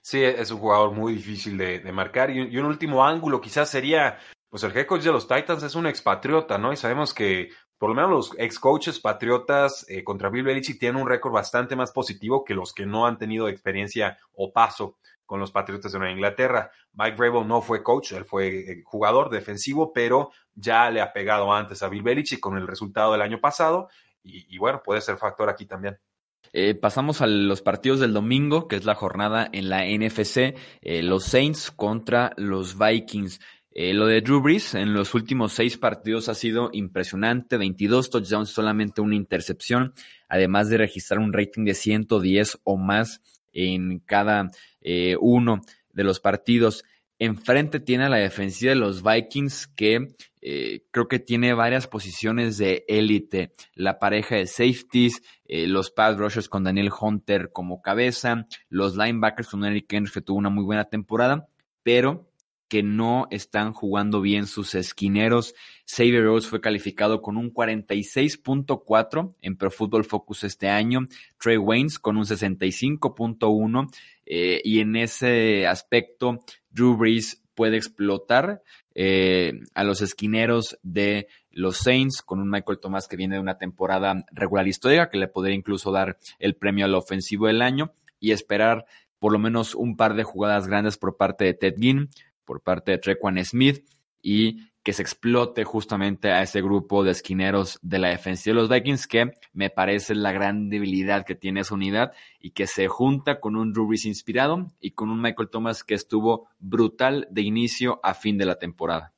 Sí, 0.00 0.22
es 0.22 0.50
un 0.50 0.58
jugador 0.58 0.92
muy 0.92 1.14
difícil 1.14 1.58
de, 1.58 1.80
marcar 1.92 2.30
y, 2.30 2.40
y, 2.40 2.56
un 2.56 2.66
último 2.66 3.04
ángulo 3.04 3.40
quizás 3.40 3.68
sería, 3.68 4.18
pues 4.48 4.62
el 4.62 4.74
head 4.74 4.86
coach 4.86 5.02
de 5.02 5.12
los 5.12 5.28
Titans 5.28 5.62
es 5.62 5.74
un 5.74 5.86
expatriota, 5.86 6.56
¿no? 6.56 6.72
Y 6.72 6.76
sabemos 6.76 7.12
que 7.12 7.50
por 7.84 7.90
lo 7.90 7.96
menos 7.96 8.10
los 8.10 8.38
ex 8.38 8.58
coaches 8.58 8.98
patriotas 8.98 9.84
eh, 9.90 10.02
contra 10.02 10.30
Bill 10.30 10.42
Belichick 10.42 10.80
tienen 10.80 11.02
un 11.02 11.06
récord 11.06 11.34
bastante 11.34 11.76
más 11.76 11.92
positivo 11.92 12.42
que 12.42 12.54
los 12.54 12.72
que 12.72 12.86
no 12.86 13.06
han 13.06 13.18
tenido 13.18 13.46
experiencia 13.46 14.16
o 14.32 14.54
paso 14.54 14.96
con 15.26 15.38
los 15.38 15.52
Patriotas 15.52 15.92
de 15.92 15.98
Nueva 15.98 16.14
Inglaterra. 16.14 16.70
Mike 16.94 17.18
Vrabel 17.18 17.46
no 17.46 17.60
fue 17.60 17.82
coach, 17.82 18.12
él 18.12 18.24
fue 18.24 18.48
eh, 18.48 18.82
jugador 18.86 19.28
defensivo, 19.28 19.92
pero 19.92 20.30
ya 20.54 20.90
le 20.90 21.02
ha 21.02 21.12
pegado 21.12 21.52
antes 21.52 21.82
a 21.82 21.90
Bill 21.90 22.02
Belichick 22.02 22.40
con 22.40 22.56
el 22.56 22.66
resultado 22.66 23.12
del 23.12 23.20
año 23.20 23.38
pasado 23.38 23.90
y, 24.22 24.56
bueno, 24.56 24.80
puede 24.82 25.02
ser 25.02 25.18
factor 25.18 25.50
aquí 25.50 25.66
también. 25.66 25.98
Eh, 26.54 26.74
pasamos 26.74 27.20
a 27.20 27.26
los 27.26 27.60
partidos 27.60 28.00
del 28.00 28.14
domingo, 28.14 28.66
que 28.66 28.76
es 28.76 28.86
la 28.86 28.94
jornada 28.94 29.46
en 29.52 29.68
la 29.68 29.84
NFC, 29.84 30.56
los 30.80 31.24
Saints 31.24 31.70
contra 31.70 32.32
los 32.38 32.78
Vikings. 32.78 33.40
Eh, 33.76 33.92
lo 33.92 34.06
de 34.06 34.20
Drew 34.20 34.40
Brees 34.40 34.74
en 34.74 34.94
los 34.94 35.14
últimos 35.14 35.52
seis 35.52 35.76
partidos 35.76 36.28
ha 36.28 36.34
sido 36.34 36.70
impresionante, 36.72 37.56
22 37.56 38.08
touchdowns, 38.08 38.50
solamente 38.50 39.00
una 39.00 39.16
intercepción, 39.16 39.94
además 40.28 40.68
de 40.68 40.78
registrar 40.78 41.18
un 41.18 41.32
rating 41.32 41.64
de 41.64 41.74
110 41.74 42.60
o 42.62 42.76
más 42.76 43.20
en 43.52 43.98
cada 43.98 44.52
eh, 44.80 45.16
uno 45.20 45.60
de 45.92 46.04
los 46.04 46.20
partidos. 46.20 46.84
Enfrente 47.18 47.80
tiene 47.80 48.04
a 48.04 48.08
la 48.08 48.18
defensiva 48.18 48.70
de 48.70 48.76
los 48.76 49.02
Vikings 49.02 49.66
que 49.66 50.14
eh, 50.40 50.84
creo 50.92 51.08
que 51.08 51.18
tiene 51.18 51.52
varias 51.52 51.88
posiciones 51.88 52.58
de 52.58 52.84
élite. 52.86 53.54
La 53.74 53.98
pareja 53.98 54.36
de 54.36 54.46
safeties, 54.46 55.20
los 55.48 55.90
pass 55.90 56.16
rushers 56.16 56.48
con 56.48 56.62
Daniel 56.62 56.90
Hunter 57.00 57.50
como 57.52 57.82
cabeza, 57.82 58.46
los 58.68 58.96
linebackers 58.96 59.48
con 59.48 59.64
Eric 59.64 59.92
Henry 59.92 60.12
que 60.12 60.20
tuvo 60.20 60.38
una 60.38 60.50
muy 60.50 60.64
buena 60.64 60.84
temporada, 60.84 61.48
pero 61.82 62.28
que 62.68 62.82
no 62.82 63.26
están 63.30 63.72
jugando 63.72 64.20
bien 64.20 64.46
sus 64.46 64.74
esquineros. 64.74 65.54
Xavier 65.86 66.24
Rhodes 66.24 66.46
fue 66.46 66.60
calificado 66.60 67.20
con 67.22 67.36
un 67.36 67.52
46.4 67.52 69.34
en 69.42 69.56
Pro 69.56 69.70
Football 69.70 70.04
Focus 70.04 70.44
este 70.44 70.68
año, 70.68 71.00
Trey 71.38 71.56
Waynes 71.56 71.98
con 71.98 72.16
un 72.16 72.24
65.1 72.24 73.90
eh, 74.26 74.60
y 74.64 74.80
en 74.80 74.96
ese 74.96 75.66
aspecto 75.66 76.40
Drew 76.70 76.96
Brees 76.96 77.42
puede 77.54 77.76
explotar 77.76 78.62
eh, 78.94 79.60
a 79.74 79.84
los 79.84 80.00
esquineros 80.02 80.78
de 80.82 81.28
los 81.50 81.78
Saints 81.78 82.22
con 82.22 82.40
un 82.40 82.50
Michael 82.50 82.80
Thomas 82.80 83.08
que 83.08 83.16
viene 83.16 83.36
de 83.36 83.40
una 83.40 83.58
temporada 83.58 84.24
regular 84.32 84.66
histórica 84.66 85.10
que 85.10 85.18
le 85.18 85.28
podría 85.28 85.54
incluso 85.54 85.92
dar 85.92 86.18
el 86.38 86.56
premio 86.56 86.84
al 86.84 86.94
ofensivo 86.94 87.46
del 87.46 87.62
año 87.62 87.92
y 88.18 88.32
esperar 88.32 88.86
por 89.18 89.32
lo 89.32 89.38
menos 89.38 89.74
un 89.74 89.96
par 89.96 90.14
de 90.14 90.22
jugadas 90.22 90.66
grandes 90.66 90.98
por 90.98 91.16
parte 91.16 91.44
de 91.44 91.54
Ted 91.54 91.76
Ginn, 91.78 92.10
por 92.44 92.62
parte 92.62 92.92
de 92.92 92.98
Trequan 92.98 93.42
Smith 93.44 93.84
y 94.22 94.70
que 94.84 94.92
se 94.92 95.02
explote 95.02 95.64
justamente 95.64 96.30
a 96.30 96.42
ese 96.42 96.60
grupo 96.60 97.04
de 97.04 97.10
esquineros 97.10 97.78
de 97.80 97.98
la 97.98 98.08
defensiva 98.08 98.54
de 98.54 98.60
los 98.60 98.68
Vikings, 98.68 99.06
que 99.06 99.30
me 99.54 99.70
parece 99.70 100.14
la 100.14 100.30
gran 100.30 100.68
debilidad 100.68 101.24
que 101.24 101.34
tiene 101.34 101.60
esa 101.60 101.74
unidad 101.74 102.12
y 102.38 102.50
que 102.50 102.66
se 102.66 102.86
junta 102.86 103.40
con 103.40 103.56
un 103.56 103.74
Rubis 103.74 104.04
inspirado 104.04 104.66
y 104.80 104.90
con 104.90 105.10
un 105.10 105.22
Michael 105.22 105.48
Thomas 105.48 105.84
que 105.84 105.94
estuvo 105.94 106.48
brutal 106.58 107.26
de 107.30 107.40
inicio 107.40 107.98
a 108.02 108.12
fin 108.12 108.36
de 108.36 108.44
la 108.44 108.58
temporada. 108.58 109.13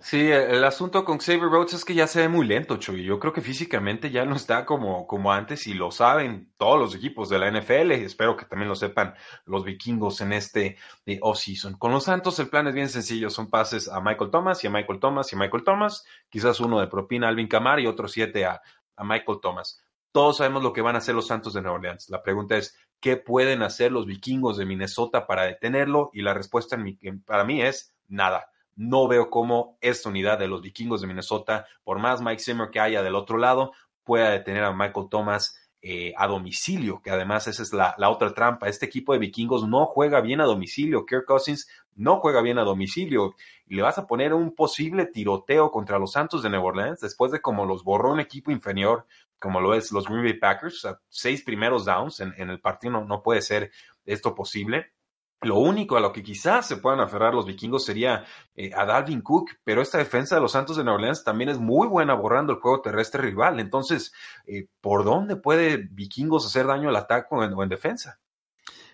Sí, 0.00 0.30
el 0.30 0.62
asunto 0.64 1.04
con 1.04 1.18
Xavier 1.18 1.50
Rhodes 1.50 1.72
es 1.74 1.84
que 1.84 1.92
ya 1.92 2.06
se 2.06 2.20
ve 2.20 2.28
muy 2.28 2.46
lento, 2.46 2.76
Chuy. 2.76 3.02
Yo 3.02 3.18
creo 3.18 3.32
que 3.32 3.40
físicamente 3.40 4.10
ya 4.10 4.24
no 4.24 4.36
está 4.36 4.64
como, 4.64 5.06
como 5.08 5.32
antes 5.32 5.66
y 5.66 5.74
lo 5.74 5.90
saben 5.90 6.52
todos 6.56 6.78
los 6.78 6.94
equipos 6.94 7.28
de 7.28 7.38
la 7.38 7.50
NFL. 7.50 7.90
Espero 7.92 8.36
que 8.36 8.44
también 8.44 8.68
lo 8.68 8.76
sepan 8.76 9.14
los 9.44 9.64
vikingos 9.64 10.20
en 10.20 10.32
este 10.32 10.76
off-season. 11.20 11.74
Con 11.78 11.90
los 11.90 12.04
Santos 12.04 12.38
el 12.38 12.48
plan 12.48 12.68
es 12.68 12.74
bien 12.74 12.88
sencillo. 12.88 13.28
Son 13.28 13.50
pases 13.50 13.88
a 13.88 14.00
Michael 14.00 14.30
Thomas 14.30 14.62
y 14.62 14.68
a 14.68 14.70
Michael 14.70 15.00
Thomas 15.00 15.32
y 15.32 15.36
a 15.36 15.38
Michael 15.40 15.64
Thomas. 15.64 16.04
Quizás 16.28 16.60
uno 16.60 16.78
de 16.78 16.86
propina 16.86 17.26
a 17.26 17.30
Alvin 17.30 17.48
Kamar 17.48 17.80
y 17.80 17.88
otro 17.88 18.06
siete 18.06 18.44
a, 18.46 18.62
a 18.94 19.04
Michael 19.04 19.40
Thomas. 19.42 19.82
Todos 20.12 20.36
sabemos 20.36 20.62
lo 20.62 20.72
que 20.72 20.80
van 20.80 20.94
a 20.94 20.98
hacer 20.98 21.16
los 21.16 21.26
Santos 21.26 21.54
de 21.54 21.62
Nueva 21.62 21.76
Orleans. 21.76 22.08
La 22.08 22.22
pregunta 22.22 22.56
es, 22.56 22.78
¿qué 23.00 23.16
pueden 23.16 23.62
hacer 23.62 23.90
los 23.90 24.06
vikingos 24.06 24.58
de 24.58 24.64
Minnesota 24.64 25.26
para 25.26 25.42
detenerlo? 25.42 26.10
Y 26.12 26.22
la 26.22 26.34
respuesta 26.34 26.78
para 27.26 27.42
mí 27.42 27.62
es 27.62 27.96
nada 28.06 28.48
no 28.78 29.08
veo 29.08 29.28
cómo 29.28 29.76
esta 29.80 30.08
unidad 30.08 30.38
de 30.38 30.46
los 30.46 30.62
vikingos 30.62 31.00
de 31.00 31.08
Minnesota, 31.08 31.66
por 31.82 31.98
más 31.98 32.22
Mike 32.22 32.40
Zimmer 32.40 32.70
que 32.70 32.78
haya 32.78 33.02
del 33.02 33.16
otro 33.16 33.36
lado, 33.36 33.72
pueda 34.04 34.30
detener 34.30 34.62
a 34.62 34.72
Michael 34.72 35.08
Thomas 35.10 35.58
eh, 35.82 36.12
a 36.16 36.28
domicilio, 36.28 37.02
que 37.02 37.10
además 37.10 37.48
esa 37.48 37.62
es 37.62 37.72
la, 37.72 37.96
otra 38.08 38.32
trampa. 38.32 38.68
Este 38.68 38.86
equipo 38.86 39.12
de 39.12 39.18
vikingos 39.18 39.66
no 39.66 39.84
juega 39.86 40.20
bien 40.20 40.40
a 40.40 40.44
domicilio. 40.44 41.04
Kirk 41.04 41.24
Cousins 41.24 41.68
no 41.96 42.20
juega 42.20 42.40
bien 42.40 42.58
a 42.58 42.62
domicilio. 42.62 43.34
Y 43.66 43.74
le 43.74 43.82
vas 43.82 43.98
a 43.98 44.06
poner 44.06 44.32
un 44.32 44.54
posible 44.54 45.06
tiroteo 45.06 45.72
contra 45.72 45.98
los 45.98 46.12
Santos 46.12 46.44
de 46.44 46.50
Nueva 46.50 46.66
Orleans 46.66 47.00
después 47.00 47.32
de 47.32 47.40
como 47.40 47.66
los 47.66 47.82
borró 47.82 48.12
un 48.12 48.20
equipo 48.20 48.52
inferior, 48.52 49.06
como 49.40 49.60
lo 49.60 49.74
es 49.74 49.90
los 49.90 50.06
Green 50.06 50.22
Bay 50.22 50.34
Packers, 50.34 50.86
seis 51.08 51.42
primeros 51.42 51.84
downs 51.84 52.20
en, 52.20 52.32
el 52.38 52.60
partido. 52.60 53.04
no 53.04 53.22
puede 53.24 53.42
ser 53.42 53.72
esto 54.04 54.36
posible. 54.36 54.92
Lo 55.42 55.58
único 55.58 55.96
a 55.96 56.00
lo 56.00 56.12
que 56.12 56.22
quizás 56.22 56.66
se 56.66 56.78
puedan 56.78 56.98
aferrar 56.98 57.32
los 57.32 57.46
vikingos 57.46 57.84
sería 57.84 58.24
eh, 58.56 58.72
a 58.74 58.84
Dalvin 58.84 59.22
Cook, 59.22 59.50
pero 59.62 59.82
esta 59.82 59.98
defensa 59.98 60.34
de 60.34 60.40
los 60.40 60.50
Santos 60.50 60.76
de 60.76 60.82
Nueva 60.82 60.96
Orleans 60.96 61.22
también 61.22 61.48
es 61.48 61.60
muy 61.60 61.86
buena 61.86 62.14
borrando 62.14 62.52
el 62.52 62.58
juego 62.58 62.80
terrestre 62.80 63.22
rival. 63.22 63.60
Entonces, 63.60 64.12
eh, 64.46 64.66
¿por 64.80 65.04
dónde 65.04 65.36
puede 65.36 65.88
vikingos 65.92 66.44
hacer 66.44 66.66
daño 66.66 66.88
al 66.88 66.96
ataque 66.96 67.28
o 67.30 67.62
en, 67.62 67.68
defensa? 67.68 68.18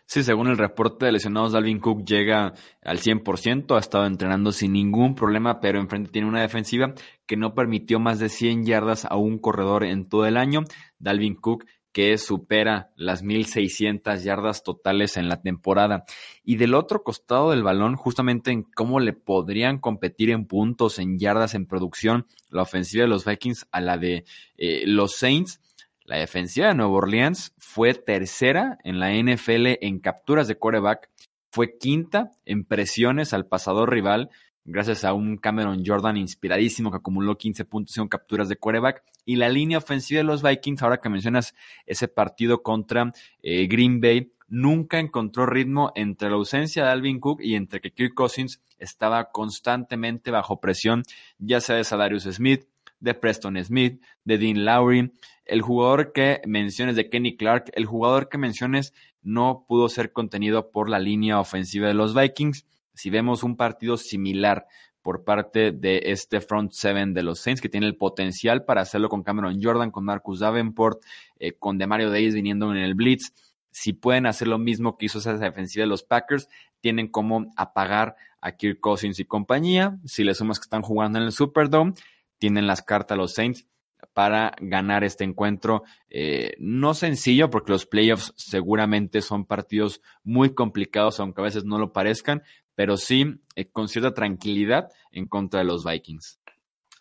Sí, 0.05 0.23
según 0.23 0.49
el 0.49 0.59
reporte 0.59 1.07
de 1.07 1.13
lesionados, 1.13 1.53
Dalvin 1.53 1.81
Cook 1.81 2.05
llega 2.05 2.53
al 2.83 2.99
100%, 2.99 3.75
ha 3.75 3.79
estado 3.79 4.05
entrenando 4.05 4.53
sin 4.53 4.75
ningún 4.75 5.15
problema, 5.15 5.61
pero 5.61 5.81
enfrente 5.81 6.11
tiene 6.11 6.29
una 6.29 6.43
defensiva 6.43 6.93
que 7.25 7.39
no 7.39 7.55
permitió 7.55 8.01
más 8.01 8.19
de 8.19 8.29
100 8.29 8.67
yardas 8.67 9.07
a 9.07 9.17
un 9.17 9.39
corredor 9.39 9.83
en 9.83 10.07
todo 10.07 10.27
el 10.27 10.37
año. 10.37 10.65
Dalvin 10.99 11.37
Cook 11.37 11.65
que 11.95 12.19
supera 12.19 12.91
las 12.97 13.25
1.600 13.25 14.21
yardas 14.25 14.65
totales 14.65 15.17
en 15.17 15.29
la 15.29 15.41
temporada. 15.41 16.05
Y 16.43 16.57
del 16.57 16.75
otro 16.75 17.05
costado 17.05 17.53
del 17.53 17.63
balón, 17.63 17.95
justamente 17.95 18.51
en 18.51 18.65
cómo 18.65 18.99
le 18.99 19.13
podrían 19.13 19.79
competir 19.79 20.31
en 20.31 20.45
puntos, 20.47 20.99
en 20.99 21.21
yardas, 21.21 21.55
en 21.55 21.67
producción, 21.67 22.27
la 22.51 22.63
ofensiva 22.63 23.03
de 23.03 23.09
los 23.09 23.25
Vikings 23.25 23.69
a 23.71 23.81
la 23.81 23.97
de 23.97 24.25
eh, 24.59 24.83
los 24.87 25.15
Saints. 25.15 25.61
La 26.05 26.17
defensiva 26.17 26.67
de 26.67 26.75
Nueva 26.75 26.95
Orleans 26.95 27.55
fue 27.59 27.95
tercera 27.95 28.77
en 28.83 28.99
la 28.99 29.13
NFL 29.15 29.79
en 29.81 30.01
capturas 30.01 30.49
de 30.49 30.57
quarterback, 30.57 31.09
fue 31.51 31.79
quinta 31.79 32.33
en 32.45 32.65
presiones 32.65 33.33
al 33.33 33.47
pasador 33.47 33.91
rival 33.91 34.31
gracias 34.65 35.05
a 35.05 35.13
un 35.13 35.37
Cameron 35.37 35.85
Jordan 35.87 36.17
inspiradísimo 36.17 36.91
que 36.91 36.97
acumuló 36.97 37.37
15 37.37 37.65
puntos 37.67 37.97
en 37.99 38.09
capturas 38.09 38.49
de 38.49 38.57
quarterback. 38.57 39.05
Y 39.25 39.37
la 39.37 39.49
línea 39.49 39.79
ofensiva 39.79 40.19
de 40.19 40.25
los 40.25 40.43
Vikings, 40.43 40.83
ahora 40.83 41.01
que 41.01 41.09
mencionas 41.09 41.55
ese 41.87 42.09
partido 42.09 42.63
contra 42.63 43.13
eh, 43.43 43.67
Green 43.67 44.01
Bay, 44.01 44.33
nunca 44.49 44.99
encontró 44.99 45.47
ritmo 45.47 45.93
entre 45.95 46.29
la 46.29 46.37
ausencia 46.37 46.85
de 46.85 46.91
Alvin 46.91 47.21
Cook 47.21 47.41
y 47.43 47.55
entre 47.55 47.81
que 47.81 47.93
Kirk 47.93 48.15
Cousins 48.15 48.63
estaba 48.79 49.31
constantemente 49.31 50.31
bajo 50.31 50.61
presión, 50.61 51.03
ya 51.39 51.61
sea 51.61 51.77
de 51.77 51.85
Sadarius 51.85 52.25
Smith, 52.25 52.67
de 53.01 53.15
Preston 53.15 53.63
Smith, 53.63 54.01
de 54.25 54.39
Dean 54.39 54.65
Lowry, 54.65 55.13
el 55.45 55.63
jugador 55.63 56.13
que 56.13 56.41
menciones 56.47 56.97
de 56.97 57.11
Kenny 57.11 57.37
Clark, 57.37 57.71
el 57.75 57.85
jugador 57.85 58.29
que 58.29 58.39
menciones 58.39 58.95
no 59.23 59.65
pudo 59.69 59.89
ser 59.89 60.13
contenido 60.13 60.71
por 60.71 60.89
la 60.89 60.99
línea 60.99 61.41
ofensiva 61.41 61.89
de 61.89 61.95
los 61.95 62.15
Vikings. 62.15 62.67
Si 62.95 63.11
vemos 63.11 63.43
un 63.43 63.57
partido 63.57 63.97
similar 63.97 64.67
por 65.05 65.23
parte 65.23 65.71
de 65.71 66.01
este 66.07 66.41
front 66.41 66.73
seven 66.73 67.13
de 67.13 67.23
los 67.23 67.39
Saints, 67.39 67.61
que 67.61 67.69
tiene 67.69 67.87
el 67.87 67.95
potencial 67.95 68.65
para 68.65 68.81
hacerlo 68.81 69.11
con 69.11 69.23
Cameron 69.23 69.63
Jordan, 69.63 69.91
con 69.91 70.03
Marcus 70.03 70.41
Davenport, 70.41 71.03
eh, 71.39 71.53
con 71.53 71.77
Demario 71.77 72.09
Davis 72.09 72.33
viniendo 72.35 72.73
en 72.73 72.79
el 72.79 72.95
blitz. 72.95 73.35
si 73.71 73.93
pueden 73.93 74.25
hacer 74.25 74.49
lo 74.49 74.57
mismo 74.57 74.97
que 74.97 75.07
hizo 75.07 75.19
esa 75.19 75.37
defensiva 75.37 75.83
de 75.83 75.89
los 75.89 76.05
Packers, 76.05 76.49
tienen 76.81 77.09
como 77.09 77.53
apagar 77.57 78.17
a 78.41 78.53
Kirk 78.53 78.81
Cousins 78.81 79.19
y 79.19 79.27
compañía. 79.27 79.99
Si 80.07 80.25
le 80.25 80.35
sumas 80.35 80.59
que 80.59 80.65
están 80.65 80.83
jugando 80.83 81.19
en 81.19 81.25
el 81.25 81.33
Superdome, 81.33 81.93
tienen 82.39 82.67
las 82.67 82.81
cartas 82.81 83.19
los 83.19 83.35
Saints 83.35 83.67
para 84.15 84.55
ganar 84.61 85.05
este 85.05 85.25
encuentro. 85.25 85.83
Eh, 86.09 86.55
no 86.59 86.95
sencillo, 86.95 87.51
porque 87.51 87.73
los 87.73 87.85
playoffs 87.85 88.33
seguramente 88.37 89.21
son 89.21 89.45
partidos 89.45 90.01
muy 90.23 90.55
complicados, 90.55 91.21
aunque 91.21 91.43
a 91.43 91.45
veces 91.45 91.65
no 91.65 91.79
lo 91.79 91.93
parezcan, 91.93 92.43
pero 92.75 92.97
sí 92.97 93.41
eh, 93.57 93.71
con 93.71 93.89
cierta 93.89 94.15
tranquilidad 94.15 94.91
en 95.11 95.27
contra 95.27 95.61
de 95.61 95.67
los 95.67 95.85
Vikings. 95.85 96.41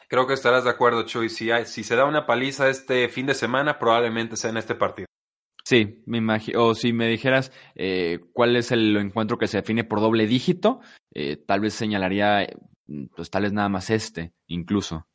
Creo 0.07 0.27
que 0.27 0.33
estarás 0.33 0.63
de 0.63 0.69
acuerdo, 0.69 1.03
Chuy. 1.03 1.29
Si, 1.29 1.49
si 1.65 1.83
se 1.83 1.95
da 1.95 2.05
una 2.05 2.25
paliza 2.25 2.69
este 2.69 3.09
fin 3.09 3.25
de 3.25 3.33
semana, 3.33 3.79
probablemente 3.79 4.36
sea 4.38 4.51
en 4.51 4.57
este 4.57 4.75
partido. 4.75 5.07
Sí, 5.63 6.03
me 6.05 6.19
imagino. 6.19 6.65
O 6.65 6.75
si 6.75 6.93
me 6.93 7.07
dijeras 7.07 7.51
eh, 7.73 8.19
cuál 8.33 8.55
es 8.55 8.71
el 8.71 8.95
encuentro 8.97 9.38
que 9.38 9.47
se 9.47 9.57
define 9.57 9.83
por 9.83 10.01
doble 10.01 10.27
dígito, 10.27 10.81
tal 11.47 11.62
vez 11.62 11.73
señalaría, 11.73 12.47
pues 13.15 13.29
tal 13.29 13.43
vez 13.43 13.53
nada 13.53 13.69
más 13.69 13.89
este, 13.89 14.33
incluso. 14.47 15.07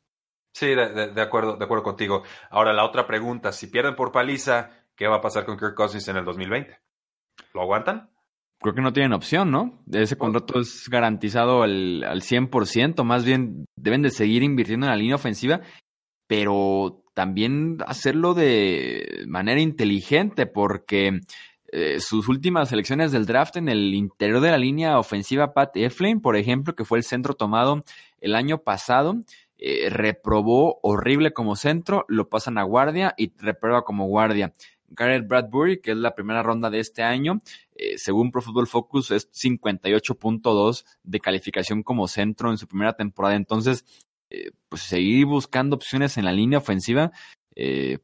Sí, 0.53 0.75
de, 0.75 1.21
acuerdo, 1.21 1.55
de 1.55 1.63
acuerdo 1.63 1.83
contigo. 1.83 2.23
Ahora, 2.49 2.73
la 2.73 2.83
otra 2.83 3.07
pregunta, 3.07 3.51
si 3.51 3.67
pierden 3.67 3.95
por 3.95 4.11
paliza, 4.11 4.71
¿qué 4.95 5.07
va 5.07 5.17
a 5.17 5.21
pasar 5.21 5.45
con 5.45 5.57
Kirk 5.57 5.75
Cousins 5.75 6.07
en 6.07 6.17
el 6.17 6.25
2020? 6.25 6.77
¿Lo 7.53 7.61
aguantan? 7.61 8.09
Creo 8.61 8.75
que 8.75 8.81
no 8.81 8.93
tienen 8.93 9.13
opción, 9.13 9.51
¿no? 9.51 9.83
Ese 9.91 10.17
contrato 10.17 10.59
es 10.59 10.89
garantizado 10.89 11.63
al, 11.63 12.03
al 12.03 12.21
100%, 12.21 13.03
más 13.03 13.23
bien 13.23 13.65
deben 13.77 14.01
de 14.01 14.09
seguir 14.09 14.43
invirtiendo 14.43 14.85
en 14.85 14.91
la 14.91 14.97
línea 14.97 15.15
ofensiva, 15.15 15.61
pero 16.27 17.03
también 17.13 17.77
hacerlo 17.85 18.33
de 18.33 19.23
manera 19.27 19.61
inteligente, 19.61 20.45
porque 20.45 21.21
eh, 21.71 21.99
sus 21.99 22.27
últimas 22.27 22.69
selecciones 22.69 23.11
del 23.11 23.25
draft 23.25 23.57
en 23.57 23.69
el 23.69 23.93
interior 23.93 24.41
de 24.41 24.49
la 24.49 24.57
línea 24.57 24.97
ofensiva, 24.97 25.53
Pat 25.53 25.77
Eflin, 25.77 26.19
por 26.19 26.35
ejemplo, 26.35 26.75
que 26.75 26.85
fue 26.85 26.97
el 26.97 27.03
centro 27.03 27.35
tomado 27.35 27.83
el 28.21 28.35
año 28.35 28.59
pasado, 28.59 29.23
eh, 29.57 29.89
reprobó 29.89 30.79
horrible 30.81 31.31
como 31.31 31.55
centro, 31.55 32.05
lo 32.07 32.29
pasan 32.29 32.57
a 32.57 32.63
guardia 32.63 33.13
y 33.17 33.33
reprueba 33.37 33.83
como 33.83 34.07
guardia. 34.07 34.53
Garrett 34.91 35.27
Bradbury, 35.27 35.81
que 35.81 35.91
es 35.91 35.97
la 35.97 36.15
primera 36.15 36.43
ronda 36.43 36.69
de 36.69 36.79
este 36.79 37.03
año, 37.03 37.41
eh, 37.75 37.97
según 37.97 38.31
Pro 38.31 38.41
Football 38.41 38.67
Focus, 38.67 39.11
es 39.11 39.31
58.2 39.31 40.85
de 41.03 41.19
calificación 41.19 41.83
como 41.83 42.07
centro 42.07 42.51
en 42.51 42.57
su 42.57 42.67
primera 42.67 42.93
temporada. 42.93 43.35
Entonces, 43.35 43.85
eh, 44.29 44.51
pues 44.69 44.81
seguir 44.83 45.25
buscando 45.25 45.75
opciones 45.75 46.17
en 46.17 46.25
la 46.25 46.31
línea 46.31 46.59
ofensiva, 46.59 47.11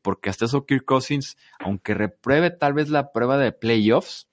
porque 0.01 0.29
hasta 0.29 0.43
eso 0.43 0.65
Kirk 0.65 0.83
Cousins, 0.83 1.37
aunque 1.59 1.93
repruebe 1.93 2.51
tal 2.51 2.73
vez 2.73 2.89
la 2.89 3.13
prueba 3.13 3.37
de 3.37 3.53
playoffs, 3.53 4.27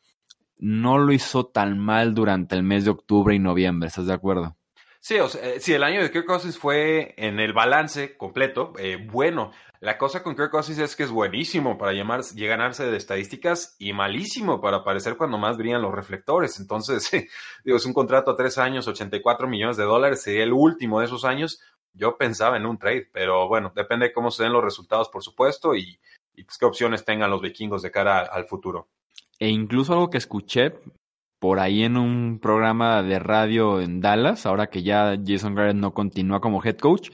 no 0.58 0.98
lo 0.98 1.12
hizo 1.12 1.46
tan 1.46 1.78
mal 1.78 2.14
durante 2.14 2.56
el 2.56 2.64
mes 2.64 2.84
de 2.84 2.90
octubre 2.90 3.32
y 3.34 3.38
noviembre, 3.38 3.88
¿estás 3.88 4.06
de 4.06 4.14
acuerdo? 4.14 4.56
Sí, 5.04 5.18
o 5.18 5.26
sea, 5.26 5.42
eh, 5.42 5.58
sí, 5.58 5.74
el 5.74 5.82
año 5.82 6.00
de 6.00 6.12
Kirk 6.12 6.26
Cousins 6.26 6.56
fue 6.56 7.12
en 7.16 7.40
el 7.40 7.52
balance 7.52 8.16
completo, 8.16 8.72
eh, 8.78 9.04
bueno. 9.10 9.50
La 9.80 9.98
cosa 9.98 10.22
con 10.22 10.36
Kirk 10.36 10.52
Cousins 10.52 10.78
es 10.78 10.94
que 10.94 11.02
es 11.02 11.10
buenísimo 11.10 11.76
para 11.76 11.92
llamar, 11.92 12.20
ganarse 12.36 12.86
de 12.86 12.96
estadísticas 12.96 13.74
y 13.80 13.92
malísimo 13.92 14.60
para 14.60 14.76
aparecer 14.76 15.16
cuando 15.16 15.38
más 15.38 15.56
brillan 15.56 15.82
los 15.82 15.92
reflectores. 15.92 16.60
Entonces, 16.60 17.10
digo, 17.64 17.76
es 17.78 17.84
un 17.84 17.92
contrato 17.92 18.30
a 18.30 18.36
tres 18.36 18.58
años, 18.58 18.86
84 18.86 19.48
millones 19.48 19.76
de 19.76 19.82
dólares, 19.82 20.22
sería 20.22 20.44
el 20.44 20.52
último 20.52 21.00
de 21.00 21.06
esos 21.06 21.24
años. 21.24 21.60
Yo 21.92 22.16
pensaba 22.16 22.56
en 22.56 22.64
un 22.64 22.78
trade, 22.78 23.08
pero 23.12 23.48
bueno, 23.48 23.72
depende 23.74 24.06
de 24.06 24.12
cómo 24.12 24.30
se 24.30 24.44
den 24.44 24.52
los 24.52 24.62
resultados, 24.62 25.08
por 25.08 25.24
supuesto, 25.24 25.74
y, 25.74 25.98
pues, 26.36 26.58
qué 26.58 26.64
opciones 26.64 27.04
tengan 27.04 27.28
los 27.28 27.42
vikingos 27.42 27.82
de 27.82 27.90
cara 27.90 28.20
al 28.20 28.44
futuro. 28.44 28.86
E 29.40 29.48
incluso 29.48 29.94
algo 29.94 30.10
que 30.10 30.18
escuché, 30.18 30.74
por 31.42 31.58
ahí 31.58 31.82
en 31.82 31.96
un 31.96 32.38
programa 32.40 33.02
de 33.02 33.18
radio 33.18 33.80
en 33.80 34.00
Dallas, 34.00 34.46
ahora 34.46 34.68
que 34.68 34.84
ya 34.84 35.18
Jason 35.26 35.56
Garrett 35.56 35.74
no 35.74 35.92
continúa 35.92 36.40
como 36.40 36.62
head 36.62 36.76
coach, 36.76 37.10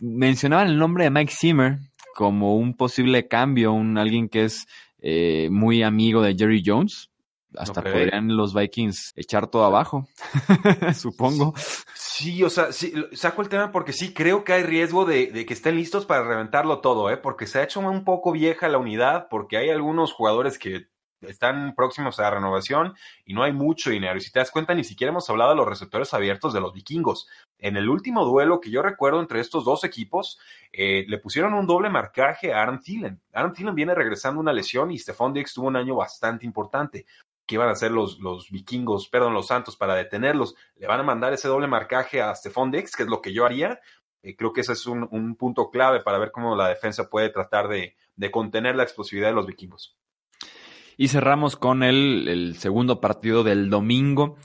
mencionaban 0.00 0.68
el 0.68 0.78
nombre 0.78 1.02
de 1.02 1.10
Mike 1.10 1.32
Zimmer 1.36 1.78
como 2.14 2.56
un 2.56 2.76
posible 2.76 3.26
cambio, 3.26 3.72
un 3.72 3.98
alguien 3.98 4.28
que 4.28 4.44
es 4.44 4.68
eh, 5.00 5.48
muy 5.50 5.82
amigo 5.82 6.22
de 6.22 6.36
Jerry 6.36 6.62
Jones. 6.64 7.10
Hasta 7.56 7.82
podrían 7.82 8.36
los 8.36 8.54
Vikings 8.54 9.14
echar 9.16 9.48
todo 9.48 9.64
abajo, 9.64 10.06
supongo. 10.94 11.52
Sí, 11.94 12.44
o 12.44 12.50
sea, 12.50 12.70
sí, 12.70 12.94
saco 13.10 13.42
el 13.42 13.48
tema 13.48 13.72
porque 13.72 13.92
sí 13.92 14.14
creo 14.14 14.44
que 14.44 14.52
hay 14.52 14.62
riesgo 14.62 15.04
de, 15.04 15.32
de, 15.32 15.46
que 15.46 15.54
estén 15.54 15.74
listos 15.74 16.06
para 16.06 16.22
reventarlo 16.22 16.80
todo, 16.80 17.10
¿eh? 17.10 17.16
Porque 17.16 17.48
se 17.48 17.58
ha 17.58 17.64
hecho 17.64 17.80
un 17.80 18.04
poco 18.04 18.30
vieja 18.30 18.68
la 18.68 18.78
unidad, 18.78 19.26
porque 19.30 19.56
hay 19.56 19.70
algunos 19.70 20.12
jugadores 20.12 20.58
que 20.60 20.86
están 21.20 21.74
próximos 21.74 22.18
a 22.18 22.22
la 22.22 22.30
renovación 22.32 22.94
y 23.24 23.34
no 23.34 23.42
hay 23.42 23.52
mucho 23.52 23.90
dinero. 23.90 24.16
Y 24.16 24.20
si 24.20 24.30
te 24.30 24.38
das 24.38 24.50
cuenta, 24.50 24.74
ni 24.74 24.84
siquiera 24.84 25.10
hemos 25.10 25.28
hablado 25.30 25.50
de 25.50 25.56
los 25.56 25.68
receptores 25.68 26.12
abiertos 26.14 26.52
de 26.52 26.60
los 26.60 26.72
vikingos. 26.72 27.28
En 27.58 27.76
el 27.76 27.88
último 27.88 28.24
duelo 28.24 28.60
que 28.60 28.70
yo 28.70 28.82
recuerdo 28.82 29.20
entre 29.20 29.40
estos 29.40 29.64
dos 29.64 29.84
equipos, 29.84 30.38
eh, 30.72 31.04
le 31.08 31.18
pusieron 31.18 31.54
un 31.54 31.66
doble 31.66 31.90
marcaje 31.90 32.52
a 32.52 32.62
Aaron 32.62 32.80
Thielen. 32.80 33.20
Aaron 33.32 33.52
Thielen 33.52 33.74
viene 33.74 33.94
regresando 33.94 34.40
una 34.40 34.52
lesión 34.52 34.90
y 34.90 34.98
Stephon 34.98 35.32
Diggs 35.32 35.54
tuvo 35.54 35.68
un 35.68 35.76
año 35.76 35.96
bastante 35.96 36.44
importante. 36.44 37.06
¿Qué 37.46 37.54
iban 37.54 37.68
a 37.68 37.72
hacer 37.72 37.92
los, 37.92 38.18
vikingos, 38.50 39.08
perdón, 39.08 39.32
los 39.32 39.46
santos 39.46 39.76
para 39.76 39.94
detenerlos? 39.94 40.56
Le 40.76 40.86
van 40.86 41.00
a 41.00 41.04
mandar 41.04 41.32
ese 41.32 41.46
doble 41.48 41.68
marcaje 41.68 42.20
a 42.20 42.34
Stephon 42.34 42.70
Diggs, 42.72 42.96
que 42.96 43.04
es 43.04 43.08
lo 43.08 43.22
que 43.22 43.32
yo 43.32 43.46
haría. 43.46 43.80
Eh, 44.22 44.34
creo 44.34 44.52
que 44.52 44.62
ese 44.62 44.72
es 44.72 44.86
un, 44.86 45.06
un, 45.12 45.36
punto 45.36 45.70
clave 45.70 46.00
para 46.00 46.18
ver 46.18 46.32
cómo 46.32 46.56
la 46.56 46.68
defensa 46.68 47.08
puede 47.08 47.30
tratar 47.30 47.68
de 47.68 47.94
contener 48.32 48.74
la 48.74 48.82
explosividad 48.82 49.28
de 49.28 49.34
los 49.34 49.46
vikingos. 49.46 49.96
Y 50.96 51.08
cerramos 51.08 51.56
con 51.56 51.82
el, 51.82 52.54
segundo 52.56 53.00
partido 53.00 53.44
del 53.44 53.68
domingo, 53.68 54.36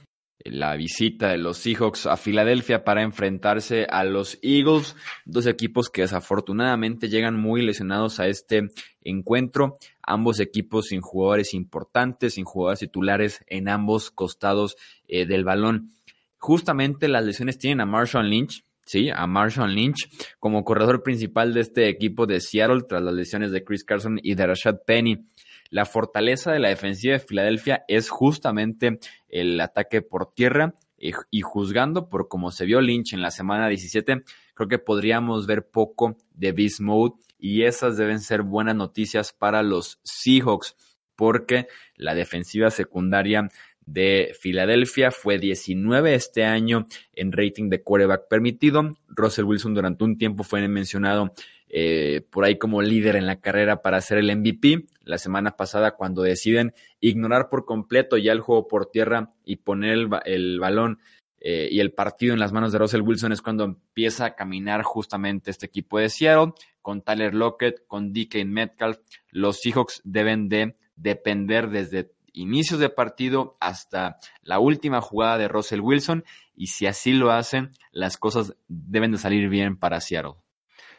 la 0.44 0.76
visita 0.76 1.30
de 1.30 1.38
los 1.38 1.58
Seahawks 1.58 2.08
a 2.08 2.18
Filadelfia 2.18 2.84
para 2.84 3.04
enfrentarse 3.04 3.86
a 3.90 4.04
los 4.04 4.38
Eagles, 4.42 4.98
dos 5.24 5.46
equipos 5.46 5.90
que 5.90 6.02
desafortunadamente 6.02 7.08
llegan 7.08 7.40
muy 7.40 7.62
lesionados 7.62 8.20
a 8.20 8.28
este 8.28 8.70
encuentro, 9.02 9.78
ambos 10.02 10.42
equipos 10.42 10.88
sin 10.88 11.00
jugadores 11.00 11.54
importantes, 11.54 12.34
sin 12.34 12.44
jugadores 12.44 12.80
titulares 12.80 13.44
en 13.48 13.70
ambos 13.70 14.12
costados 14.12 14.76
eh, 15.08 15.26
del 15.26 15.46
balón. 15.46 15.92
Justamente 16.38 17.08
las 17.08 17.24
lesiones 17.24 17.60
tienen 17.60 17.82
a 17.82 17.86
Marshall 17.86 18.30
Lynch, 18.30 18.66
sí, 18.86 19.10
a 19.10 19.26
Marshall 19.26 19.74
Lynch 19.74 20.10
como 20.40 20.66
corredor 20.66 21.02
principal 21.02 21.54
de 21.54 21.62
este 21.62 21.88
equipo 21.88 22.26
de 22.26 22.42
Seattle 22.42 22.82
tras 22.90 23.02
las 23.02 23.14
lesiones 23.14 23.52
de 23.52 23.64
Chris 23.64 23.86
Carson 23.86 24.20
y 24.22 24.36
de 24.36 24.48
Rashad 24.48 24.80
Penny. 24.86 25.24
La 25.72 25.86
fortaleza 25.86 26.52
de 26.52 26.60
la 26.60 26.68
defensiva 26.68 27.14
de 27.14 27.20
Filadelfia 27.20 27.86
es 27.88 28.10
justamente 28.10 29.00
el 29.30 29.60
ataque 29.62 30.02
por 30.02 30.34
tierra 30.34 30.76
y, 30.98 31.42
juzgando 31.42 32.10
por 32.10 32.28
cómo 32.28 32.52
se 32.52 32.66
vio 32.66 32.82
Lynch 32.82 33.14
en 33.14 33.22
la 33.22 33.32
semana 33.32 33.70
17, 33.70 34.22
creo 34.54 34.68
que 34.68 34.80
podríamos 34.80 35.48
ver 35.48 35.66
poco 35.66 36.18
de 36.34 36.52
Beast 36.52 36.82
Mode 36.82 37.16
y 37.40 37.64
esas 37.64 37.96
deben 37.96 38.20
ser 38.20 38.44
buenas 38.44 38.76
noticias 38.76 39.32
para 39.32 39.64
los 39.64 40.02
Seahawks 40.04 40.76
porque 41.16 41.68
la 41.96 42.16
defensiva 42.16 42.70
secundaria 42.70 43.48
de 43.86 44.36
Filadelfia 44.40 45.10
fue 45.10 45.40
19 45.40 46.14
este 46.14 46.44
año 46.44 46.86
en 47.14 47.32
rating 47.32 47.70
de 47.70 47.82
quarterback 47.82 48.28
permitido. 48.30 48.98
Russell 49.08 49.46
Wilson 49.46 49.74
durante 49.74 50.04
un 50.04 50.18
tiempo 50.18 50.44
fue 50.44 50.68
mencionado 50.68 51.34
eh, 51.74 52.28
por 52.30 52.44
ahí 52.44 52.58
como 52.58 52.82
líder 52.82 53.16
en 53.16 53.26
la 53.26 53.40
carrera 53.40 53.82
para 53.82 54.02
ser 54.02 54.18
el 54.18 54.36
MVP. 54.36 54.88
La 55.06 55.18
semana 55.18 55.56
pasada, 55.56 55.96
cuando 55.96 56.22
deciden 56.22 56.74
ignorar 57.00 57.48
por 57.50 57.64
completo 57.64 58.18
ya 58.18 58.34
el 58.34 58.42
juego 58.42 58.68
por 58.68 58.88
tierra 58.88 59.30
y 59.46 59.56
poner 59.56 60.10
el, 60.26 60.60
balón 60.60 61.00
eh, 61.40 61.70
y 61.72 61.80
el 61.80 61.94
partido 61.94 62.34
en 62.34 62.42
las 62.42 62.52
manos 62.52 62.74
de 62.74 62.78
Russell 62.78 63.02
Wilson, 63.02 63.32
es 63.32 63.42
cuando 63.42 63.64
empieza 63.64 64.26
a 64.26 64.36
caminar 64.36 64.84
justamente 64.84 65.50
este 65.50 65.66
equipo 65.66 65.98
de 65.98 66.10
Seattle, 66.10 66.54
con 66.82 67.04
Tyler 67.04 67.34
Lockett, 67.34 67.88
con 67.88 68.12
DK 68.12 68.44
Metcalf. 68.46 69.00
Los 69.30 69.62
Seahawks 69.62 70.02
deben 70.04 70.50
de 70.50 70.76
depender 70.98 71.70
desde 71.70 72.12
inicios 72.34 72.82
de 72.82 72.90
partido 72.90 73.56
hasta 73.62 74.18
la 74.42 74.60
última 74.60 75.00
jugada 75.00 75.38
de 75.38 75.48
Russell 75.48 75.80
Wilson 75.80 76.26
y 76.54 76.68
si 76.68 76.86
así 76.86 77.14
lo 77.14 77.32
hacen, 77.32 77.72
las 77.92 78.18
cosas 78.18 78.56
deben 78.68 79.14
de 79.14 79.18
salir 79.18 79.48
bien 79.48 79.78
para 79.78 80.02
Seattle. 80.02 80.40